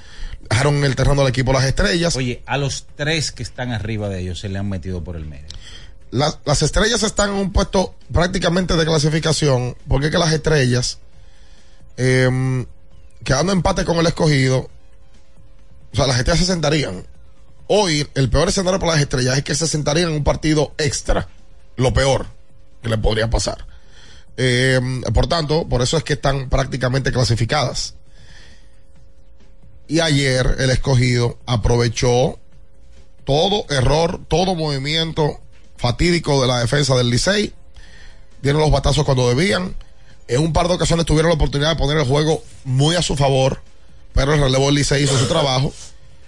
dejaron 0.48 0.84
el 0.84 0.96
terreno 0.96 1.22
del 1.22 1.30
equipo 1.30 1.52
las 1.54 1.64
estrellas. 1.66 2.16
Oye, 2.16 2.44
a 2.46 2.58
los 2.58 2.86
tres 2.96 3.32
que 3.32 3.42
están 3.42 3.72
arriba 3.72 4.10
de 4.10 4.20
ellos 4.20 4.40
se 4.40 4.50
le 4.50 4.60
han 4.60 4.70
metido 4.70 5.04
por 5.04 5.16
el 5.16 5.26
medio. 5.26 5.48
Las, 6.12 6.38
las 6.46 6.62
estrellas 6.62 7.02
están 7.02 7.30
en 7.30 7.36
un 7.38 7.52
puesto 7.52 7.96
prácticamente 8.12 8.76
de 8.78 8.86
clasificación, 8.86 9.76
porque 9.88 10.08
es 10.08 10.12
que 10.12 10.20
las 10.20 10.32
estrellas, 10.32 11.00
eh, 11.98 12.66
quedando 13.24 13.52
empate 13.52 13.84
con 13.86 13.98
el 13.98 14.06
escogido, 14.06 14.70
o 15.94 15.96
sea, 15.96 16.08
las 16.08 16.18
estrellas 16.18 16.40
se 16.40 16.52
sentarían. 16.52 17.06
Hoy, 17.68 18.08
el 18.16 18.30
peor 18.30 18.50
escenario 18.50 18.80
para 18.80 18.94
las 18.94 19.02
estrellas 19.02 19.38
es 19.38 19.44
que 19.44 19.56
se 19.56 19.68
sentarían 19.68 20.10
en 20.10 20.16
un 20.16 20.24
partido 20.24 20.74
extra. 20.78 21.28
Lo 21.76 21.94
peor 21.94 22.28
que 22.82 22.90
le 22.90 22.98
podría 22.98 23.30
pasar. 23.30 23.66
Eh, 24.36 24.80
por 25.14 25.28
tanto, 25.28 25.68
por 25.68 25.82
eso 25.82 25.98
es 25.98 26.04
que 26.04 26.14
están 26.14 26.50
prácticamente 26.50 27.12
clasificadas. 27.12 27.96
Y 29.88 30.00
ayer 30.00 30.56
el 30.60 30.70
escogido 30.72 31.38
aprovechó 31.46 32.40
todo 33.26 33.66
error, 33.70 34.20
todo 34.28 34.56
movimiento 34.56 35.40
fatídico 35.78 36.42
de 36.42 36.48
la 36.48 36.60
defensa 36.60 36.96
del 36.96 37.10
Licey. 37.10 37.54
Dieron 38.42 38.62
los 38.62 38.72
batazos 38.72 39.06
cuando 39.06 39.30
debían. 39.30 39.76
En 40.28 40.42
un 40.42 40.54
par 40.54 40.68
de 40.68 40.76
ocasiones 40.76 41.06
tuvieron 41.06 41.30
la 41.30 41.36
oportunidad 41.36 41.70
de 41.70 41.76
poner 41.76 41.98
el 41.98 42.08
juego 42.08 42.44
muy 42.64 42.96
a 42.96 43.02
su 43.02 43.16
favor, 43.16 43.62
pero 44.14 44.34
el 44.34 44.40
relevo 44.42 44.72
Licey 44.72 45.04
hizo 45.04 45.18
su 45.18 45.26
trabajo, 45.28 45.74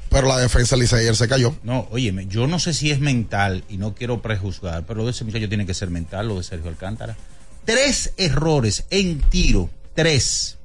pero 0.10 0.28
la 0.28 0.38
defensa 0.38 0.76
Licey 0.76 1.00
ayer 1.00 1.16
se 1.16 1.28
cayó. 1.28 1.56
No, 1.64 1.88
óyeme, 1.92 2.28
yo 2.28 2.48
no 2.48 2.60
sé 2.60 2.74
si 2.74 2.92
es 2.92 3.00
mental 3.00 3.64
y 3.70 3.78
no 3.78 3.94
quiero 3.96 4.22
prejuzgar, 4.22 4.86
pero 4.86 5.00
lo 5.00 5.06
de 5.06 5.12
ese 5.12 5.24
muchacho 5.24 5.48
tiene 5.50 5.66
que 5.66 5.74
ser 5.74 5.90
mental, 5.90 6.28
lo 6.28 6.38
de 6.38 6.44
Sergio 6.44 6.70
Alcántara. 6.70 7.16
Tres 7.66 8.14
errores 8.18 8.86
en 8.90 9.20
tiro, 9.22 9.70
tres. 9.96 10.58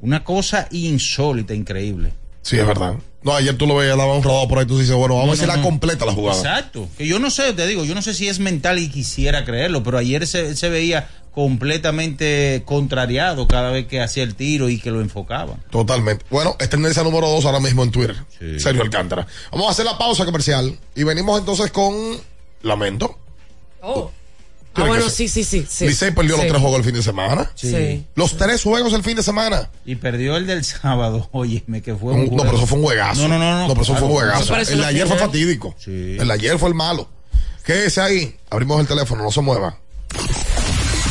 Una 0.00 0.24
cosa 0.24 0.66
insólita, 0.70 1.54
increíble. 1.54 2.12
Sí, 2.42 2.56
es 2.58 2.66
verdad. 2.66 2.94
No, 3.22 3.34
ayer 3.34 3.54
tú 3.58 3.66
lo 3.66 3.76
veías, 3.76 3.98
daba 3.98 4.16
un 4.16 4.22
rodado 4.22 4.48
por 4.48 4.58
ahí, 4.58 4.64
tú 4.64 4.78
dices, 4.78 4.94
bueno, 4.94 5.16
vamos 5.16 5.26
No, 5.26 5.32
a 5.32 5.36
ver 5.36 5.40
si 5.40 5.46
la 5.46 5.56
no. 5.58 5.62
completa 5.62 6.06
la 6.06 6.12
jugada. 6.12 6.38
Exacto. 6.38 6.88
Que 6.96 7.06
yo 7.06 7.18
no 7.18 7.28
sé, 7.30 7.52
te 7.52 7.66
digo, 7.66 7.84
yo 7.84 7.94
no 7.94 8.00
sé 8.00 8.14
si 8.14 8.28
es 8.28 8.38
mental 8.38 8.78
y 8.78 8.88
quisiera 8.88 9.44
creerlo, 9.44 9.82
pero 9.82 9.98
ayer 9.98 10.26
se, 10.26 10.56
se 10.56 10.70
veía 10.70 11.06
completamente 11.34 12.62
contrariado 12.64 13.46
cada 13.46 13.70
vez 13.70 13.86
que 13.86 14.00
hacía 14.00 14.22
el 14.22 14.34
tiro 14.34 14.68
y 14.68 14.78
que 14.80 14.90
lo 14.90 15.00
enfocaba. 15.00 15.56
Totalmente. 15.70 16.24
Bueno, 16.30 16.56
es 16.58 16.68
tendencia 16.68 17.02
número 17.02 17.28
dos 17.28 17.44
ahora 17.44 17.60
mismo 17.60 17.82
en 17.82 17.90
Twitter. 17.90 18.16
Sergio 18.58 18.82
Alcántara. 18.82 19.26
Vamos 19.52 19.68
a 19.68 19.70
hacer 19.70 19.84
la 19.84 19.96
pausa 19.98 20.24
comercial 20.24 20.78
y 20.94 21.02
venimos 21.04 21.38
entonces 21.38 21.70
con 21.70 21.94
Lamento. 22.62 23.18
Oh. 23.82 24.10
Ah, 24.74 24.84
bueno, 24.84 25.10
sí, 25.10 25.26
sí, 25.26 25.42
sí. 25.42 25.66
sí. 25.68 25.88
Licey 25.88 26.12
perdió 26.12 26.36
los 26.36 26.42
Sí. 26.44 26.48
tres 26.48 26.60
juegos 26.60 26.78
el 26.78 26.84
fin 26.84 26.94
de 26.94 27.02
semana. 27.02 27.50
Sí. 27.56 28.06
Los 28.14 28.36
tres 28.36 28.62
juegos 28.62 28.92
el 28.92 29.02
fin 29.02 29.16
de 29.16 29.22
semana. 29.22 29.68
Y 29.84 29.96
perdió 29.96 30.36
el 30.36 30.46
del 30.46 30.64
sábado, 30.64 31.28
óyeme, 31.32 31.82
que 31.82 31.94
fue 31.96 32.12
un 32.14 32.36
No, 32.36 32.44
pero 32.44 32.56
eso 32.56 32.66
fue 32.66 32.78
un 32.78 32.84
juegazo. 32.84 33.22
No, 33.26 33.28
no, 33.28 33.38
no. 33.38 33.66
no, 33.66 33.68
pero 33.68 33.82
eso 33.82 33.96
fue 33.96 34.06
un 34.08 34.14
juegazo. 34.14 34.56
El 34.56 34.78
de 34.78 34.86
ayer 34.86 35.06
fue 35.08 35.18
fatídico. 35.18 35.74
El 35.86 36.26
de 36.28 36.32
ayer 36.32 36.58
fue 36.58 36.68
el 36.68 36.74
malo. 36.76 37.08
Quédese 37.64 38.00
ahí. 38.00 38.36
Abrimos 38.48 38.80
el 38.80 38.86
teléfono, 38.86 39.24
no 39.24 39.30
se 39.32 39.40
mueva. 39.40 39.76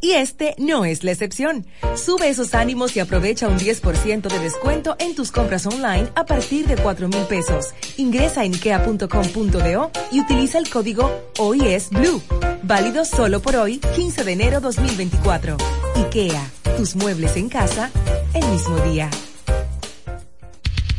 Y 0.00 0.12
este 0.12 0.54
no 0.58 0.84
es 0.84 1.04
la 1.04 1.12
excepción. 1.12 1.66
Sube 1.96 2.28
esos 2.28 2.54
ánimos 2.54 2.96
y 2.96 3.00
aprovecha 3.00 3.48
un 3.48 3.58
10% 3.58 4.28
de 4.28 4.38
descuento 4.38 4.96
en 4.98 5.14
tus 5.14 5.32
compras 5.32 5.66
online 5.66 6.08
a 6.14 6.24
partir 6.24 6.66
de 6.66 6.76
4 6.76 7.08
mil 7.08 7.24
pesos. 7.24 7.74
Ingresa 7.96 8.44
en 8.44 8.54
ikea.com.do 8.54 9.90
y 10.12 10.20
utiliza 10.20 10.58
el 10.58 10.68
código 10.70 11.10
OISBLUE. 11.38 12.20
Válido 12.62 13.04
solo 13.04 13.40
por 13.40 13.56
hoy, 13.56 13.78
15 13.78 14.24
de 14.24 14.32
enero 14.32 14.60
2024. 14.60 15.56
IKEA, 15.96 16.50
tus 16.76 16.96
muebles 16.96 17.36
en 17.36 17.48
casa, 17.48 17.90
el 18.34 18.46
mismo 18.48 18.76
día. 18.80 19.10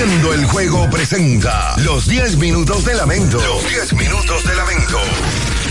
Abriendo 0.00 0.32
el 0.32 0.46
juego 0.46 0.88
presenta 0.88 1.76
los 1.76 2.06
10 2.06 2.38
minutos 2.38 2.86
de 2.86 2.94
lamento. 2.94 3.36
Los 3.36 3.68
10 3.68 3.92
minutos 3.92 4.44
de 4.44 4.54
lamento. 4.54 4.98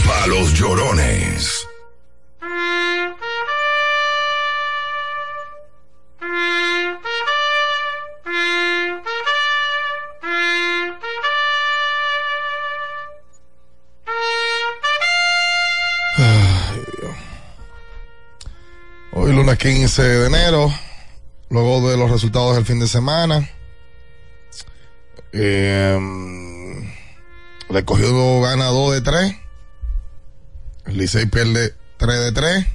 Para 0.05 0.27
los 0.27 0.53
llorones. 0.53 1.67
Hoy 19.11 19.33
lunes 19.33 19.57
15 19.57 20.03
de 20.03 20.27
enero, 20.27 20.71
luego 21.49 21.89
de 21.89 21.97
los 21.97 22.11
resultados 22.11 22.55
del 22.57 22.65
fin 22.67 22.79
de 22.79 22.87
semana. 22.87 23.49
Eh, 25.31 25.97
el 27.69 27.75
escogido 27.75 28.41
gana 28.41 28.65
2 28.65 28.93
de 28.93 29.01
3. 29.01 29.35
El 30.85 30.97
Licey 30.97 31.25
pierde 31.27 31.75
3 31.97 32.19
de 32.19 32.31
3. 32.31 32.67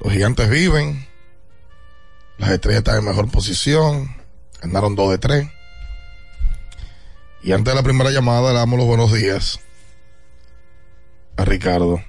Los 0.00 0.12
gigantes 0.12 0.48
viven. 0.48 1.06
Las 2.38 2.50
estrellas 2.50 2.78
están 2.78 2.98
en 2.98 3.04
mejor 3.04 3.30
posición. 3.30 4.14
Ganaron 4.60 4.94
2 4.94 5.10
de 5.10 5.18
3. 5.18 5.48
Y 7.42 7.52
antes 7.52 7.72
de 7.72 7.74
la 7.74 7.82
primera 7.82 8.10
llamada 8.10 8.52
le 8.52 8.58
damos 8.58 8.78
los 8.78 8.86
buenos 8.86 9.12
días 9.12 9.58
a 11.36 11.44
Ricardo. 11.44 12.00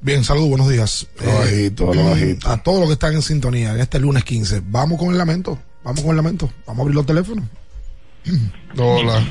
Bien, 0.00 0.24
saludos, 0.24 0.48
buenos 0.48 0.68
días. 0.70 1.06
A 1.20 1.24
lo 1.24 1.34
bajito, 1.34 1.90
a 1.90 1.94
lo 1.94 2.04
bajito. 2.10 2.48
A 2.48 2.62
todos 2.62 2.78
los 2.78 2.88
que 2.88 2.92
están 2.94 3.14
en 3.14 3.22
sintonía 3.22 3.74
en 3.74 3.80
este 3.80 3.98
lunes 3.98 4.24
15. 4.24 4.62
Vamos 4.64 4.98
con 4.98 5.10
el 5.10 5.18
lamento. 5.18 5.58
Vamos 5.82 6.00
con 6.00 6.10
el 6.10 6.16
lamento. 6.16 6.50
Vamos 6.66 6.78
a 6.78 6.82
abrir 6.82 6.94
los 6.94 7.06
teléfonos. 7.06 7.44
Hola. 8.76 9.24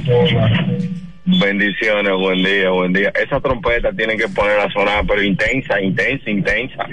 Bendiciones, 1.26 2.14
buen 2.14 2.44
día, 2.44 2.70
buen 2.70 2.94
día. 2.94 3.12
Esa 3.16 3.40
trompeta 3.40 3.92
tienen 3.92 4.18
que 4.18 4.28
poner 4.30 4.60
a 4.60 4.72
sonar, 4.72 5.06
pero 5.06 5.22
intensa, 5.22 5.80
intensa, 5.82 6.30
intensa. 6.30 6.88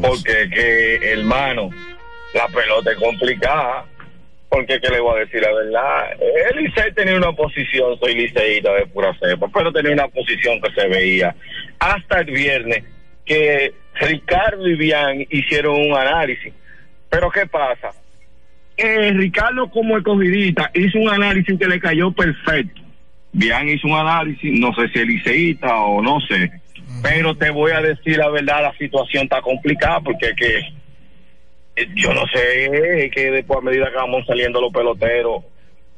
Porque 0.00 0.50
que, 0.50 1.12
hermano, 1.12 1.70
la 2.34 2.46
pelota 2.48 2.92
es 2.92 2.98
complicada. 2.98 3.86
Porque 4.48 4.78
que 4.80 4.90
le 4.90 5.00
voy 5.00 5.16
a 5.16 5.20
decir 5.20 5.40
la 5.40 5.50
verdad, 5.50 6.12
el 6.50 6.62
Licey 6.62 6.92
tenía 6.92 7.16
una 7.16 7.32
posición, 7.32 7.98
soy 7.98 8.14
liceísta 8.14 8.70
de 8.74 8.84
pura 8.84 9.16
cepa, 9.18 9.48
pero 9.48 9.72
tenía 9.72 9.92
una 9.92 10.08
posición 10.08 10.60
que 10.60 10.70
se 10.78 10.88
veía 10.88 11.34
hasta 11.78 12.20
el 12.20 12.26
viernes 12.26 12.84
que 13.24 13.72
Ricardo 13.94 14.68
y 14.68 14.76
Bian 14.76 15.26
hicieron 15.30 15.80
un 15.80 15.96
análisis. 15.96 16.52
Pero 17.08 17.30
¿qué 17.30 17.46
pasa? 17.46 17.92
Eh, 18.84 19.12
Ricardo 19.12 19.70
como 19.70 19.96
escogidita 19.96 20.68
hizo 20.74 20.98
un 20.98 21.08
análisis 21.08 21.56
que 21.56 21.68
le 21.68 21.78
cayó 21.78 22.10
perfecto. 22.10 22.82
Bian 23.32 23.68
hizo 23.68 23.86
un 23.86 23.94
análisis, 23.94 24.58
no 24.58 24.74
sé 24.74 24.88
si 24.88 24.98
es 24.98 25.06
liceísta 25.06 25.76
o 25.76 26.02
no 26.02 26.18
sé, 26.20 26.50
pero 27.00 27.32
te 27.36 27.50
voy 27.50 27.70
a 27.70 27.80
decir 27.80 28.16
la 28.16 28.28
verdad, 28.28 28.62
la 28.62 28.76
situación 28.76 29.22
está 29.22 29.40
complicada 29.40 30.00
porque 30.00 30.34
que 30.34 30.58
eh, 31.76 31.88
yo 31.94 32.12
no 32.12 32.26
sé, 32.26 33.08
que 33.14 33.30
después 33.30 33.60
a 33.60 33.62
medida 33.62 33.88
que 33.88 33.96
vamos 33.96 34.26
saliendo 34.26 34.60
los 34.60 34.72
peloteros, 34.72 35.44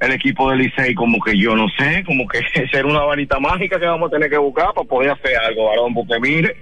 el 0.01 0.13
equipo 0.13 0.51
del 0.51 0.59
Licey 0.59 0.95
como 0.95 1.19
que 1.25 1.39
yo 1.39 1.57
no 1.57 1.69
sé, 1.79 2.05
como 2.05 2.29
que 2.29 2.41
ser 2.71 2.85
una 2.85 3.01
varita 3.01 3.41
mágica 3.41 3.81
que 3.81 3.87
vamos 3.87 4.09
a 4.09 4.17
tener 4.17 4.29
que 4.29 4.37
buscar 4.37 4.75
para 4.75 4.87
poder 4.87 5.13
hacer 5.13 5.39
algo, 5.39 5.71
varón, 5.71 5.95
porque 5.95 6.21
mire, 6.21 6.55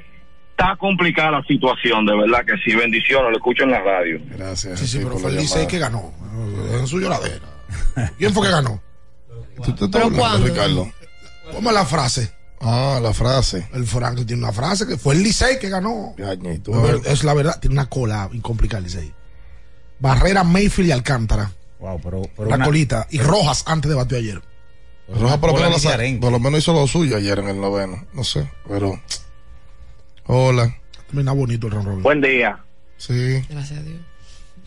está 0.53 0.76
complicada 0.76 1.32
la 1.32 1.42
situación, 1.44 2.07
de 2.07 2.16
verdad 2.16 2.44
que 2.46 2.53
sí, 2.64 2.74
bendiciones, 2.76 3.30
lo 3.30 3.36
escucho 3.36 3.64
en 3.64 3.70
la 3.72 3.80
radio. 3.82 4.20
Gracias. 4.36 4.78
Sí, 4.78 4.86
sí, 4.86 4.98
pero 5.03 5.18
fue 5.18 5.30
el 5.30 5.36
Licey 5.38 5.66
que 5.66 5.78
ganó. 5.78 6.12
En 6.72 6.86
su 6.86 7.00
lloradera. 7.00 7.44
¿Quién 8.18 8.32
fue 8.32 8.46
que 8.46 8.53
ganó? 8.53 8.80
¿Tú 9.64 9.74
te 9.74 9.84
estás 9.86 10.03
hablando, 10.03 10.46
Ricardo? 10.46 10.90
Ponme 11.53 11.72
la 11.72 11.84
frase. 11.84 12.32
Ah, 12.61 13.00
la 13.03 13.12
frase. 13.12 13.68
El 13.74 13.86
Franklin 13.86 14.26
tiene 14.26 14.42
una 14.44 14.53
frase 14.53 14.86
que 14.86 14.96
fue 14.96 15.14
el 15.14 15.22
Licey 15.22 15.59
que 15.59 15.68
ganó. 15.68 16.14
Es 17.05 17.24
la 17.24 17.34
verdad, 17.34 17.59
tiene 17.61 17.74
una 17.74 17.86
cola 17.88 18.28
incomplicada 18.32 18.78
el 18.78 18.84
Licey. 18.84 19.12
Barrera, 19.98 20.44
Mayfield 20.44 20.88
y 20.88 20.92
Alcántara. 20.92 21.50
Wow, 21.80 22.00
pero, 22.03 22.22
pero 22.36 22.48
la 22.48 22.57
una- 22.57 22.64
colita. 22.64 23.07
Y 23.11 23.18
Rojas 23.18 23.64
antes 23.66 23.88
de 23.88 23.96
batió 23.96 24.16
ayer. 24.18 24.40
Roja 25.09 25.38
por 25.40 25.53
lo, 25.53 25.59
menos 25.59 25.84
por 26.20 26.32
lo 26.32 26.38
menos 26.38 26.61
hizo 26.61 26.72
lo 26.72 26.86
suyo 26.86 27.16
ayer 27.16 27.38
en 27.40 27.48
el 27.48 27.61
noveno. 27.61 28.07
No 28.14 28.22
sé, 28.24 28.48
pero. 28.68 29.00
Hola. 30.26 30.74
Termina 31.08 31.32
bonito 31.32 31.66
el 31.66 31.72
ron 31.72 32.02
Buen 32.02 32.20
día. 32.20 32.58
Sí. 32.96 33.42
Gracias 33.50 33.80
a 33.80 33.82
Dios. 33.82 34.00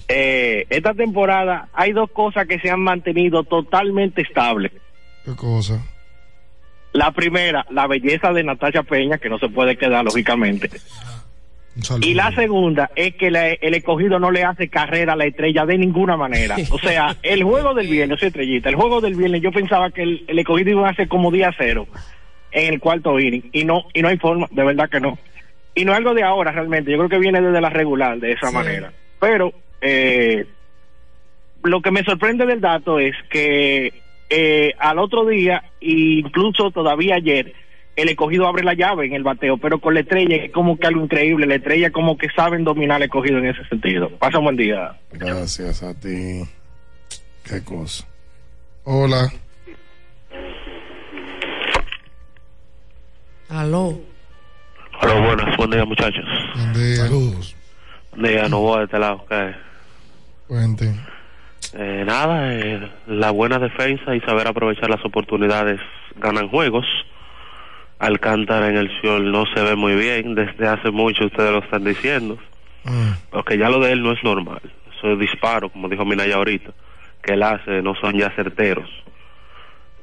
Eh, 0.07 0.67
esta 0.69 0.93
temporada 0.93 1.67
hay 1.73 1.91
dos 1.93 2.11
cosas 2.11 2.47
que 2.47 2.59
se 2.59 2.69
han 2.69 2.81
mantenido 2.81 3.43
totalmente 3.43 4.21
estables. 4.21 4.71
¿Qué 5.23 5.35
cosa? 5.35 5.81
La 6.93 7.11
primera, 7.11 7.65
la 7.71 7.87
belleza 7.87 8.31
de 8.31 8.43
Natacha 8.43 8.83
Peña, 8.83 9.17
que 9.17 9.29
no 9.29 9.39
se 9.39 9.49
puede 9.49 9.75
quedar 9.77 10.05
lógicamente. 10.05 10.69
Y 12.01 12.13
la 12.13 12.33
segunda 12.33 12.89
es 12.95 13.15
que 13.15 13.31
la- 13.31 13.49
el 13.51 13.73
escogido 13.73 14.17
no 14.19 14.31
le 14.31 14.43
hace 14.45 14.69
carrera 14.69 15.13
a 15.13 15.15
la 15.17 15.25
estrella 15.25 15.65
de 15.65 15.77
ninguna 15.77 16.15
manera. 16.15 16.55
O 16.71 16.79
sea, 16.79 17.17
el 17.23 17.43
juego 17.43 17.73
del 17.73 17.87
viernes, 17.87 18.19
soy 18.19 18.27
estrellita, 18.29 18.69
el 18.69 18.75
juego 18.75 19.01
del 19.01 19.15
viernes 19.15 19.41
yo 19.41 19.51
pensaba 19.51 19.91
que 19.91 20.03
el, 20.03 20.23
el 20.27 20.39
escogido 20.39 20.69
iba 20.69 20.87
a 20.87 20.91
hacer 20.91 21.09
como 21.09 21.31
día 21.31 21.51
cero 21.57 21.87
en 22.51 22.73
el 22.75 22.79
cuarto 22.79 23.19
inning 23.19 23.49
y 23.51 23.65
no 23.65 23.83
y 23.93 24.01
no 24.01 24.07
hay 24.07 24.17
forma, 24.17 24.47
de 24.51 24.63
verdad 24.63 24.89
que 24.89 25.01
no. 25.01 25.17
Y 25.75 25.83
no 25.85 25.93
algo 25.93 26.13
de 26.13 26.23
ahora 26.23 26.51
realmente, 26.51 26.89
yo 26.91 26.97
creo 26.97 27.09
que 27.09 27.19
viene 27.19 27.41
desde 27.41 27.59
la 27.61 27.69
regular 27.69 28.17
de 28.19 28.31
esa 28.31 28.47
Sí. 28.47 28.53
manera. 28.53 28.93
Pero 29.19 29.51
eh, 29.81 30.45
lo 31.63 31.81
que 31.81 31.91
me 31.91 32.03
sorprende 32.03 32.45
del 32.45 32.61
dato 32.61 32.97
es 32.99 33.13
que 33.29 33.91
eh, 34.29 34.73
al 34.79 34.97
otro 34.99 35.25
día, 35.25 35.63
incluso 35.81 36.71
todavía 36.71 37.15
ayer, 37.15 37.53
el 37.95 38.09
escogido 38.09 38.47
abre 38.47 38.63
la 38.63 38.73
llave 38.73 39.05
en 39.05 39.13
el 39.13 39.23
bateo, 39.23 39.57
pero 39.57 39.79
con 39.79 39.93
la 39.93 39.99
estrella 40.01 40.35
es 40.37 40.51
como 40.51 40.77
que 40.77 40.87
algo 40.87 41.03
increíble. 41.03 41.45
La 41.45 41.55
estrella 41.55 41.91
como 41.91 42.17
que 42.17 42.27
saben 42.35 42.63
dominar 42.63 42.97
el 42.97 43.03
escogido 43.05 43.37
en 43.37 43.45
ese 43.47 43.63
sentido. 43.69 44.09
Pasa 44.17 44.39
un 44.39 44.45
buen 44.45 44.57
día. 44.57 44.97
Gracias 45.11 45.83
a 45.83 45.93
ti. 45.93 46.41
Qué 47.43 47.63
cosa. 47.63 48.05
Hola. 48.83 49.31
Aló. 53.49 53.99
Hola, 55.01 55.19
buenas, 55.19 55.57
buen 55.57 55.69
día 55.71 55.85
muchachos. 55.85 56.25
Buen 56.55 56.73
día. 56.73 56.95
Saludos. 56.95 57.55
Buen 58.11 58.23
día, 58.23 58.49
no 58.49 58.59
voy 58.59 58.79
de 58.79 58.83
este 58.85 58.99
lado. 58.99 59.25
¿qué? 59.29 59.55
Cuente. 60.47 60.93
Eh, 61.73 62.03
nada, 62.05 62.53
eh, 62.53 62.89
la 63.07 63.31
buena 63.31 63.59
defensa 63.59 64.15
y 64.15 64.21
saber 64.21 64.47
aprovechar 64.47 64.89
las 64.89 65.03
oportunidades 65.03 65.79
ganan 66.15 66.47
juegos. 66.47 66.85
Alcántara 67.99 68.69
en 68.69 68.77
el 68.77 68.89
Ciol 69.01 69.31
no 69.31 69.45
se 69.53 69.61
ve 69.61 69.75
muy 69.75 69.95
bien, 69.95 70.35
desde 70.35 70.67
hace 70.67 70.91
mucho 70.91 71.25
ustedes 71.25 71.51
lo 71.51 71.59
están 71.59 71.83
diciendo. 71.83 72.37
Porque 73.31 73.57
ya 73.57 73.69
lo 73.69 73.79
de 73.79 73.91
él 73.91 74.03
no 74.03 74.11
es 74.11 74.23
normal. 74.23 74.61
Eso 74.95 75.13
es 75.13 75.19
disparo, 75.19 75.69
como 75.69 75.89
dijo 75.89 76.05
Minaya 76.05 76.35
ahorita, 76.35 76.71
que 77.21 77.33
él 77.33 77.43
hace, 77.43 77.81
no 77.81 77.95
son 77.95 78.17
ya 78.17 78.29
certeros. 78.35 78.89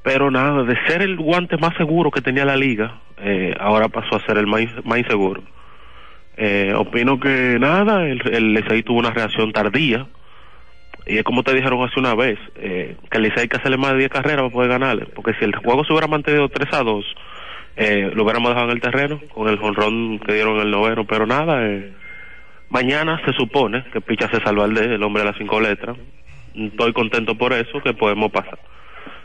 Pero 0.02 0.30
nada, 0.30 0.64
de 0.64 0.76
ser 0.86 1.02
el 1.02 1.16
guante 1.16 1.56
más 1.56 1.76
seguro 1.76 2.10
que 2.10 2.20
tenía 2.20 2.44
la 2.44 2.56
liga, 2.56 3.00
eh, 3.18 3.54
ahora 3.60 3.88
pasó 3.88 4.16
a 4.16 4.26
ser 4.26 4.36
el 4.38 4.46
más, 4.46 4.64
más 4.84 4.98
inseguro. 4.98 5.42
Eh, 6.36 6.72
opino 6.74 7.20
que 7.20 7.58
nada, 7.60 8.06
el, 8.08 8.20
el 8.32 8.54
Licey 8.54 8.82
tuvo 8.82 8.98
una 8.98 9.10
reacción 9.10 9.52
tardía. 9.52 10.06
Y 11.06 11.18
es 11.18 11.24
como 11.24 11.42
te 11.42 11.54
dijeron 11.54 11.82
hace 11.82 11.98
una 11.98 12.14
vez, 12.14 12.38
eh, 12.56 12.96
que 13.10 13.18
el 13.18 13.24
Licey 13.24 13.42
hay 13.42 13.48
que 13.48 13.56
hacerle 13.56 13.76
más 13.76 13.92
de 13.92 13.98
10 13.98 14.10
carreras 14.10 14.42
para 14.42 14.50
poder 14.50 14.70
ganarle. 14.70 15.06
Porque 15.06 15.34
si 15.34 15.44
el 15.44 15.54
juego 15.54 15.84
se 15.84 15.92
hubiera 15.92 16.08
mantenido 16.08 16.48
3 16.48 16.72
a 16.74 16.82
2, 16.82 17.04
eh, 17.76 18.10
lo 18.14 18.24
hubiéramos 18.24 18.50
dejado 18.50 18.66
en 18.70 18.76
el 18.76 18.80
terreno 18.80 19.20
con 19.32 19.48
el 19.48 19.58
jonrón 19.58 20.18
que 20.18 20.34
dieron 20.34 20.60
el 20.60 20.70
noveno. 20.70 21.04
Pero 21.04 21.26
nada, 21.26 21.66
eh, 21.66 21.92
mañana 22.70 23.20
se 23.24 23.32
supone 23.32 23.84
que 23.92 24.00
Picha 24.00 24.28
se 24.28 24.40
salva 24.40 24.64
el 24.64 24.74
de 24.74 24.94
el 24.94 25.02
hombre 25.02 25.22
de 25.22 25.28
las 25.28 25.38
cinco 25.38 25.60
letras. 25.60 25.96
Estoy 26.54 26.92
contento 26.92 27.36
por 27.36 27.52
eso, 27.52 27.80
que 27.82 27.94
podemos 27.94 28.30
pasar. 28.30 28.58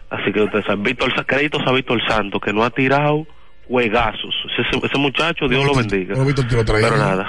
Así 0.09 0.31
que 0.33 0.41
ustedes 0.41 0.65
saben, 0.65 0.83
Víctor, 0.83 1.11
créditos 1.25 1.61
a 1.65 1.71
Víctor 1.71 1.99
Santos, 2.07 2.39
que 2.43 2.53
no 2.53 2.63
ha 2.63 2.69
tirado 2.69 3.25
juegazos. 3.67 4.33
Ese, 4.57 4.85
ese 4.85 4.97
muchacho, 4.97 5.47
Dios 5.49 5.65
lo 5.65 5.75
bendiga. 5.75 6.13
Pero 6.13 6.25
Víctor 6.25 6.47
tiró 6.47 6.63
tres. 6.63 6.81
Pero 6.81 6.97
nada. 6.97 7.25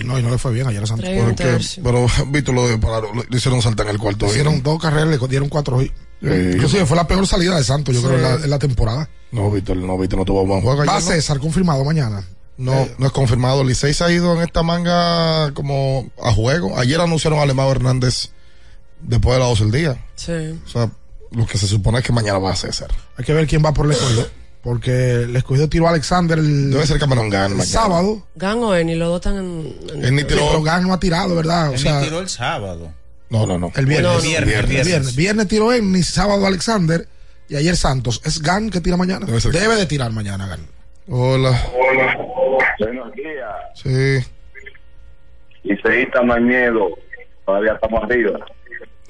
Y 0.00 0.04
no, 0.04 0.18
y 0.18 0.22
no 0.22 0.30
le 0.30 0.38
fue 0.38 0.52
bien 0.52 0.66
ayer 0.66 0.82
a 0.82 0.86
Santos. 0.86 1.08
Porque. 1.24 1.58
Pero 1.82 2.06
Víctor 2.28 2.54
lo, 2.54 2.66
lo- 2.68 3.22
le 3.28 3.36
hicieron 3.36 3.60
saltar 3.60 3.86
en 3.86 3.92
el 3.92 3.98
cuarto. 3.98 4.26
hicieron 4.26 4.62
dos 4.62 4.80
carreras, 4.80 5.08
le 5.08 5.28
dieron 5.28 5.48
cuatro. 5.50 5.80
Sí. 5.80 5.92
Inclusive 6.22 6.86
fue 6.86 6.96
la 6.96 7.06
peor 7.06 7.26
salida 7.26 7.56
de 7.56 7.64
Santos, 7.64 7.94
yo 7.94 8.00
Sí. 8.00 8.06
creo, 8.06 8.16
en 8.18 8.22
la, 8.22 8.34
en 8.44 8.50
la 8.50 8.58
temporada. 8.58 9.08
No, 9.32 9.50
Víctor, 9.50 9.76
no, 9.76 9.98
Víctor 9.98 10.20
no 10.20 10.24
tuvo 10.24 10.46
buen 10.46 10.62
juego. 10.62 10.80
ayer, 10.82 10.90
Va 10.94 11.00
¿no? 11.00 11.04
César 11.06 11.38
confirmado 11.38 11.84
mañana. 11.84 12.24
No, 12.56 12.86
no 12.98 13.06
es 13.06 13.12
confirmado. 13.12 13.62
Licey 13.64 13.92
se 13.92 14.04
ha 14.04 14.10
ido 14.10 14.32
en 14.34 14.40
esta 14.40 14.62
manga 14.62 15.52
como 15.52 16.08
a 16.22 16.32
juego. 16.32 16.78
Ayer 16.78 16.98
anunciaron 17.00 17.40
a 17.40 17.42
Alemão 17.42 17.68
Hernández 17.70 18.30
después 19.00 19.34
de 19.34 19.40
las 19.40 19.48
12 19.50 19.64
del 19.64 19.72
día. 19.72 20.04
Sí. 20.14 20.32
O 20.64 20.68
sea, 20.68 20.88
lo 21.32 21.46
que 21.46 21.58
se 21.58 21.66
supone 21.66 21.98
es 21.98 22.04
que 22.04 22.12
mañana 22.12 22.38
va 22.38 22.52
a 22.52 22.56
César. 22.56 22.90
Hay 23.16 23.24
que 23.24 23.32
ver 23.34 23.46
quién 23.46 23.62
va 23.64 23.72
por 23.74 23.86
el 23.86 23.92
escogido. 23.92 24.26
Porque 24.62 25.12
el 25.24 25.36
escogido 25.36 25.68
tiró 25.68 25.86
a 25.86 25.90
Alexander 25.90 26.38
el, 26.38 26.70
Debe 26.70 26.86
ser 26.86 26.98
Cameron 26.98 27.28
Gunn 27.28 27.34
el 27.42 27.48
mañana. 27.50 27.64
sábado. 27.66 28.26
Gan 28.34 28.58
o 28.62 28.74
Eni, 28.74 28.94
los 28.94 29.08
dos 29.08 29.16
están 29.20 29.36
en. 29.36 29.76
en- 29.94 30.04
Él 30.06 30.14
ni 30.14 30.22
Sí, 30.22 30.26
tiró. 30.28 30.46
pero 30.48 30.62
Gan 30.62 30.86
no 30.86 30.94
ha 30.94 30.98
tirado, 31.00 31.34
¿verdad? 31.34 31.70
O 31.70 31.76
sea, 31.76 32.00
tiró 32.00 32.20
el 32.20 32.28
sábado. 32.30 32.90
No, 33.28 33.46
no, 33.46 33.58
no. 33.58 33.70
el 33.76 33.84
viernes. 33.84 34.10
No, 34.10 34.16
no. 34.16 34.22
Viernes, 34.22 34.54
El 34.54 34.66
viernes. 34.66 34.86
viernes. 34.86 35.16
Viernes 35.16 35.48
tiró 35.48 35.72
Ennis, 35.72 36.06
sábado 36.08 36.46
Alexander 36.46 37.06
y 37.48 37.56
ayer 37.56 37.76
Santos. 37.76 38.22
¿Es 38.24 38.40
Gan 38.40 38.70
que 38.70 38.80
tira 38.80 38.96
mañana? 38.96 39.26
Debe 39.26 39.74
de 39.76 39.84
tirar 39.86 40.10
mañana 40.12 40.46
Gan. 40.46 40.60
Hola. 41.08 41.50
Hola. 41.74 42.18
Buenos 42.78 43.12
días. 43.12 43.54
Sí. 43.74 44.26
Liceísta, 45.62 46.22
no 46.22 46.34
hay 46.34 46.42
miedo. 46.42 46.88
Todavía 47.44 47.72
estamos 47.74 48.02
arriba. 48.02 48.38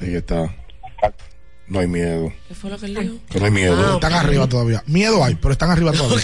Ahí 0.01 0.17
está. 0.17 0.53
No 1.67 1.79
hay 1.81 1.87
miedo. 1.87 2.31
¿Qué 2.49 2.55
fue 2.55 2.71
lo 2.71 2.79
que 2.79 2.87
él 2.87 2.95
dijo? 2.95 3.15
Que 3.31 3.39
no 3.41 3.47
hay 3.47 3.51
miedo. 3.51 3.75
Ah, 3.79 3.95
Están 3.95 4.13
arriba 4.13 4.47
todavía. 4.49 4.83
Miedo 4.87 5.25
hay, 5.25 5.35
pero 5.37 5.53
están 5.53 5.71
arriba 5.71 5.93
todavía. 5.93 6.21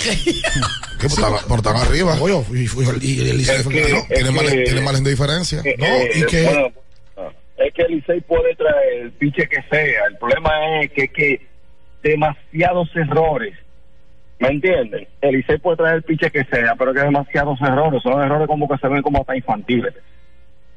¿Qué? 1.01 1.09
Por 1.09 1.19
tan, 1.21 1.49
por 1.49 1.63
tan 1.63 1.77
arriba. 1.77 2.17
Oye, 2.21 2.45
y, 2.53 2.65
y- 2.65 3.23
y 3.25 3.31
el 3.31 3.39
Licey 3.39 3.57
es 3.57 3.69
Tiene, 3.69 4.05
que- 4.07 4.63
tiene 4.65 4.81
margen 4.83 5.03
de 5.05 5.11
diferencia. 5.11 5.63
Eh, 5.65 5.75
No, 5.79 5.87
eh, 5.87 6.11
y 6.15 6.23
que- 6.25 6.45
bueno, 6.45 6.69
es 7.57 7.73
que 7.75 7.83
el 7.83 7.93
Licey 7.93 8.21
puede 8.21 8.55
traer 8.55 9.03
el 9.05 9.13
piche 9.13 9.49
que 9.49 9.63
sea. 9.71 10.05
El 10.11 10.19
problema 10.19 10.51
es 10.83 10.91
que, 10.93 11.09
que 11.09 11.47
demasiados 12.03 12.89
errores. 12.95 13.55
¿Me 14.39 14.49
entienden? 14.49 15.07
El 15.21 15.37
Licey 15.37 15.59
puede 15.59 15.77
traer 15.79 15.97
el 15.97 16.03
piche 16.03 16.31
que 16.31 16.45
sea, 16.45 16.75
pero 16.79 16.93
que 16.95 17.01
demasiados 17.01 17.59
errores. 17.63 18.03
Son 18.03 18.23
errores 18.23 18.47
como 18.47 18.69
que 18.69 18.77
se 18.79 18.89
ven 18.89 19.03
como 19.03 19.21
hasta 19.21 19.37
infantiles. 19.37 19.95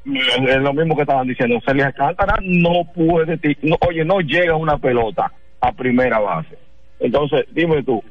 Es 0.06 0.60
lo 0.60 0.74
mismo 0.74 0.94
que 0.94 1.02
estaban 1.02 1.26
diciendo. 1.26 1.60
Celia 1.64 1.86
Alcántara 1.86 2.36
no 2.42 2.84
puede, 2.94 3.38
no, 3.62 3.76
oye, 3.88 4.04
no 4.04 4.20
llega 4.20 4.54
una 4.54 4.76
pelota 4.76 5.32
a 5.60 5.72
primera 5.72 6.18
base. 6.18 6.58
Entonces, 7.00 7.46
dime 7.52 7.82
tú, 7.82 8.02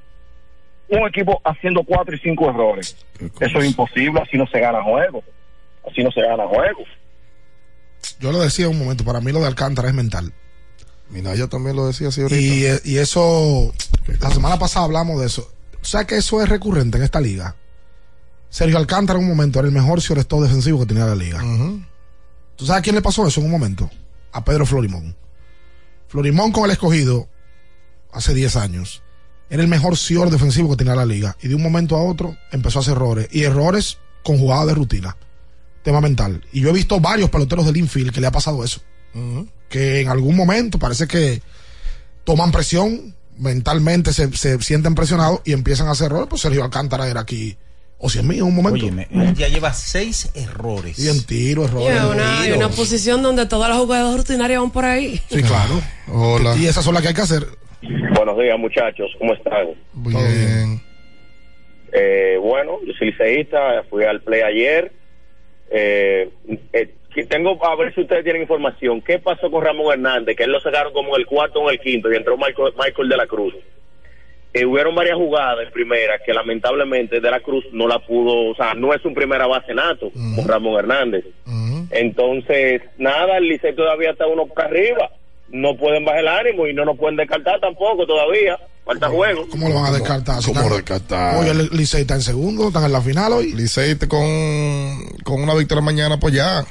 un 0.90 1.08
equipo 1.08 1.40
haciendo 1.44 1.84
cuatro 1.84 2.16
y 2.16 2.20
cinco 2.20 2.50
errores. 2.50 2.98
Eso 3.40 3.60
es 3.60 3.66
imposible, 3.66 4.22
así 4.22 4.38
no 4.38 4.48
se 4.48 4.60
gana 4.60 4.82
juego. 4.84 5.24
Así 5.90 6.04
no 6.04 6.12
se 6.12 6.22
gana 6.22 6.48
juego. 6.48 6.84
Yo 8.20 8.32
lo 8.32 8.40
decía 8.40 8.70
un 8.70 8.80
momento, 8.80 9.04
para 9.04 9.22
mí 9.22 9.32
lo 9.32 9.40
de 9.40 9.48
Alcántara 9.48 9.90
es 9.90 9.94
mental. 9.94 10.34
Minaya 11.10 11.48
también 11.48 11.76
lo 11.76 11.88
decía 11.88 12.08
así 12.08 12.22
ahorita. 12.22 12.40
Y, 12.40 12.66
eh, 12.66 12.80
y 12.86 12.98
eso, 12.98 13.72
la 14.20 14.32
semana 14.32 14.58
pasada 14.58 14.86
hablamos 14.86 15.20
de 15.20 15.28
eso. 15.28 15.48
O 15.82 15.86
sea 15.86 16.06
que 16.06 16.16
eso 16.16 16.42
es 16.42 16.50
recurrente 16.50 16.98
en 16.98 17.04
esta 17.04 17.20
liga. 17.20 17.56
Sergio 18.54 18.78
Alcántara 18.78 19.18
en 19.18 19.26
un 19.26 19.32
momento 19.32 19.58
era 19.58 19.68
el 19.68 19.74
mejor 19.74 20.00
todo 20.28 20.44
defensivo 20.44 20.80
que 20.82 20.86
tenía 20.86 21.08
la 21.08 21.16
liga. 21.16 21.42
¿Tú 22.56 22.68
sabes 22.68 22.82
a 22.82 22.84
quién 22.84 22.94
le 22.94 23.02
pasó 23.02 23.26
eso 23.26 23.40
en 23.40 23.48
un 23.48 23.52
momento? 23.52 23.90
A 24.32 24.46
Pedro 24.46 24.68
Florimón. 24.68 25.16
Florimón 26.08 26.52
con 26.52 26.66
el 26.66 26.72
escogido 26.72 27.28
hace 28.12 28.36
10 28.36 28.56
años. 28.58 29.02
Era 29.50 29.64
el 29.64 29.68
mejor 29.68 29.98
sior 29.98 30.30
defensivo 30.30 30.70
que 30.70 30.76
tenía 30.76 30.94
la 30.94 31.04
liga. 31.04 31.36
Y 31.42 31.48
de 31.48 31.56
un 31.56 31.64
momento 31.64 31.96
a 31.96 32.04
otro 32.04 32.38
empezó 32.52 32.78
a 32.78 32.82
hacer 32.84 32.94
errores. 32.94 33.28
Y 33.32 33.42
errores 33.42 33.98
con 34.24 34.38
jugadas 34.38 34.68
de 34.68 34.76
rutina. 34.76 35.18
Tema 35.82 36.00
mental. 36.00 36.46
Y 36.52 36.62
yo 36.62 36.70
he 36.70 36.74
visto 36.74 37.00
varios 37.00 37.32
peloteros 37.32 37.66
del 37.66 37.78
infield 37.78 38.12
que 38.12 38.22
le 38.22 38.28
ha 38.28 38.32
pasado 38.32 38.64
eso. 38.64 38.82
Que 39.68 40.02
en 40.02 40.10
algún 40.10 40.36
momento 40.36 40.78
parece 40.78 41.08
que 41.08 41.42
toman 42.24 42.52
presión, 42.52 43.16
mentalmente 43.36 44.14
se, 44.14 44.32
se 44.38 44.62
sienten 44.62 44.94
presionados 44.94 45.42
y 45.44 45.54
empiezan 45.54 45.88
a 45.88 45.94
hacer 45.94 46.12
errores. 46.12 46.28
Pues 46.30 46.44
Sergio 46.44 46.64
Alcántara 46.64 47.10
era 47.10 47.22
aquí. 47.22 47.58
O 48.06 48.10
si 48.10 48.20
es 48.20 48.26
mío 48.26 48.44
en 48.44 48.50
un 48.50 48.56
momento. 48.56 48.84
Óyeme, 48.86 49.08
él 49.12 49.34
ya 49.34 49.48
lleva 49.48 49.72
seis 49.72 50.30
errores. 50.36 51.00
Y 51.00 51.08
en 51.08 51.26
tiro, 51.26 51.62
Y 51.62 51.66
errores. 51.88 52.50
es 52.50 52.58
una, 52.58 52.68
posición 52.68 53.24
donde 53.24 53.46
todas 53.46 53.70
las 53.70 53.78
jugadas 53.78 54.18
rutinarias 54.18 54.60
van 54.60 54.72
por 54.72 54.84
ahí. 54.84 55.22
Sí, 55.30 55.42
claro. 55.42 55.82
Hola. 56.12 56.54
Y 56.58 56.66
esas 56.66 56.84
son 56.84 56.96
las 56.96 57.02
que 57.02 57.08
hay 57.08 57.14
que 57.14 57.22
hacer. 57.22 57.44
Buenos 58.14 58.38
días, 58.38 58.60
muchachos. 58.60 59.10
¿Cómo 59.18 59.34
están? 59.34 59.68
Bien. 59.94 60.82
Eh, 61.94 62.38
bueno, 62.42 62.80
yo 62.86 62.92
soy 63.00 63.12
liceísta, 63.12 63.86
fui 63.90 64.04
al 64.04 64.22
play 64.22 64.42
ayer. 64.42 64.92
Eh, 65.72 66.30
eh, 66.74 66.94
que 67.16 67.24
tengo 67.24 67.58
a 67.66 67.76
ver 67.78 67.96
si 67.96 68.02
ustedes 68.02 68.26
tienen 68.26 68.42
información. 68.42 69.02
¿Qué 69.02 69.18
pasó 69.20 69.50
con 69.50 69.64
Ramón 69.64 69.94
Hernández? 69.94 70.36
Que 70.36 70.44
él 70.44 70.52
lo 70.52 70.60
sacaron 70.60 70.92
como 70.92 71.16
en 71.16 71.22
el 71.22 71.26
cuarto 71.26 71.62
o 71.62 71.70
en 71.70 71.76
el 71.76 71.80
quinto 71.80 72.12
y 72.12 72.18
entró 72.18 72.36
Michael, 72.36 72.74
Michael 72.78 73.08
de 73.08 73.16
la 73.16 73.28
Cruz. 73.28 73.54
Eh, 74.54 74.66
hubieron 74.66 74.94
varias 74.96 75.16
jugadas 75.18 75.66
en 75.66 75.72
primera 75.74 76.14
que 76.24 76.32
lamentablemente 76.34 77.20
De 77.20 77.32
la 77.32 77.40
Cruz 77.40 77.66
no 77.72 77.88
la 77.88 78.00
pudo, 78.00 78.52
o 78.52 78.56
sea, 78.56 78.74
no 78.76 78.94
es 78.94 79.04
un 79.04 79.14
primera 79.14 79.48
base 79.48 79.74
nato, 79.74 80.12
como 80.12 80.46
Ramón 80.48 80.78
Hernández. 80.80 81.26
Entonces, 81.92 82.82
nada, 82.98 83.38
el 83.38 83.48
Licey 83.50 83.76
todavía 83.76 84.12
está 84.12 84.26
uno 84.28 84.46
para 84.48 84.68
arriba. 84.70 85.10
No 85.50 85.76
pueden 85.78 86.04
bajar 86.04 86.22
el 86.22 86.28
ánimo 86.28 86.66
y 86.68 86.74
no 86.74 86.84
nos 86.86 86.98
pueden 86.98 87.16
descartar 87.16 87.60
tampoco 87.60 88.06
todavía. 88.08 88.58
Falta 88.86 89.08
juego. 89.08 89.48
¿Cómo 89.50 89.70
lo 89.70 89.76
van 89.76 89.86
a 89.86 89.92
descartar? 89.98 90.38
¿Cómo 90.44 90.60
están- 90.62 90.76
descartar? 90.78 91.38
Oye, 91.38 91.52
el 91.52 91.70
Licey 91.72 92.02
está 92.02 92.16
en 92.16 92.22
segundo, 92.22 92.68
están 92.68 92.84
en 92.86 92.92
la 92.92 93.02
final 93.02 93.32
hoy. 93.34 93.54
Licey 93.54 93.96
con, 94.08 94.26
con 95.24 95.42
una 95.42 95.54
victoria 95.54 95.82
mañana, 95.82 96.20
pues 96.20 96.34
ya. 96.34 96.64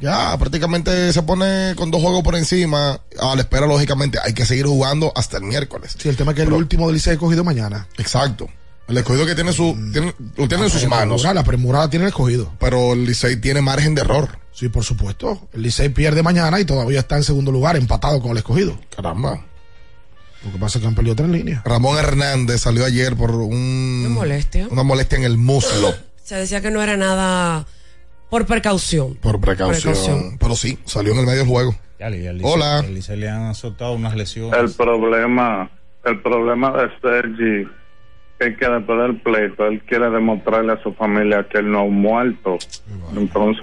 Ya, 0.00 0.36
prácticamente 0.38 1.12
se 1.12 1.22
pone 1.22 1.74
con 1.76 1.90
dos 1.90 2.00
juegos 2.00 2.22
por 2.22 2.34
encima. 2.34 3.00
A 3.20 3.34
la 3.34 3.42
espera, 3.42 3.66
lógicamente, 3.66 4.18
hay 4.22 4.32
que 4.32 4.46
seguir 4.46 4.66
jugando 4.66 5.12
hasta 5.14 5.36
el 5.36 5.42
miércoles. 5.44 5.94
Sí, 5.98 6.08
el 6.08 6.16
tema 6.16 6.32
es 6.32 6.36
que 6.36 6.42
el 6.42 6.52
último 6.52 6.86
del 6.86 6.94
Licey 6.94 7.16
cogido 7.18 7.44
mañana. 7.44 7.86
Exacto. 7.98 8.48
El 8.88 8.96
escogido 8.98 9.24
que 9.26 9.34
tiene 9.34 9.52
su, 9.52 9.76
tiene- 9.92 10.14
lo 10.36 10.48
tiene 10.48 10.64
en 10.64 10.70
sus 10.70 10.86
manos. 10.88 11.22
La 11.22 11.44
premurada 11.44 11.88
tiene 11.90 12.06
el 12.06 12.08
escogido. 12.08 12.52
Pero 12.58 12.94
el 12.94 13.04
Licey 13.04 13.36
tiene 13.36 13.60
margen 13.60 13.94
de 13.94 14.00
error. 14.00 14.38
Sí, 14.52 14.68
por 14.68 14.84
supuesto. 14.84 15.48
El 15.52 15.62
Licey 15.62 15.90
pierde 15.90 16.22
mañana 16.22 16.58
y 16.58 16.64
todavía 16.64 16.98
está 17.00 17.16
en 17.16 17.22
segundo 17.22 17.52
lugar, 17.52 17.76
empatado 17.76 18.20
con 18.20 18.32
el 18.32 18.38
escogido. 18.38 18.78
Caramba. 18.94 19.44
Lo 20.44 20.50
que 20.52 20.58
pasa 20.58 20.78
es 20.78 20.82
que 20.82 20.88
han 20.88 20.94
perdido 20.94 21.14
tres 21.14 21.28
líneas. 21.28 21.62
Ramón 21.64 21.98
Hernández 21.98 22.62
salió 22.62 22.84
ayer 22.86 23.14
por 23.14 23.30
un, 23.32 24.04
Una 24.06 24.08
molestia. 24.14 24.66
una 24.70 24.82
molestia 24.82 25.18
en 25.18 25.24
el 25.24 25.36
muslo. 25.36 25.94
Se 26.24 26.34
decía 26.36 26.60
que 26.62 26.70
no 26.70 26.82
era 26.82 26.96
nada 26.96 27.66
por 28.30 28.46
precaución. 28.46 29.16
Por 29.16 29.40
precaución. 29.40 30.38
Pero 30.38 30.54
sí, 30.54 30.78
salió 30.84 31.12
en 31.12 31.18
el 31.18 31.26
medio 31.26 31.40
del 31.40 31.48
juego. 31.48 31.74
Hola. 32.42 32.82
Licey 32.82 33.18
le 33.18 33.28
han 33.28 33.42
azotado 33.42 33.92
unas 33.92 34.16
lesiones. 34.16 34.58
El 34.58 34.72
problema, 34.74 35.70
el 36.04 36.20
problema 36.20 36.72
de 36.72 36.88
Sergi 37.02 37.68
es 38.38 38.56
que 38.56 38.68
después 38.68 38.98
del 38.98 39.20
pleito 39.20 39.66
él 39.66 39.82
quiere 39.82 40.08
demostrarle 40.08 40.72
a 40.72 40.82
su 40.82 40.94
familia 40.94 41.46
que 41.50 41.58
él 41.58 41.70
no 41.70 41.80
ha 41.80 41.84
muerto. 41.84 42.56
Entonces 43.14 43.58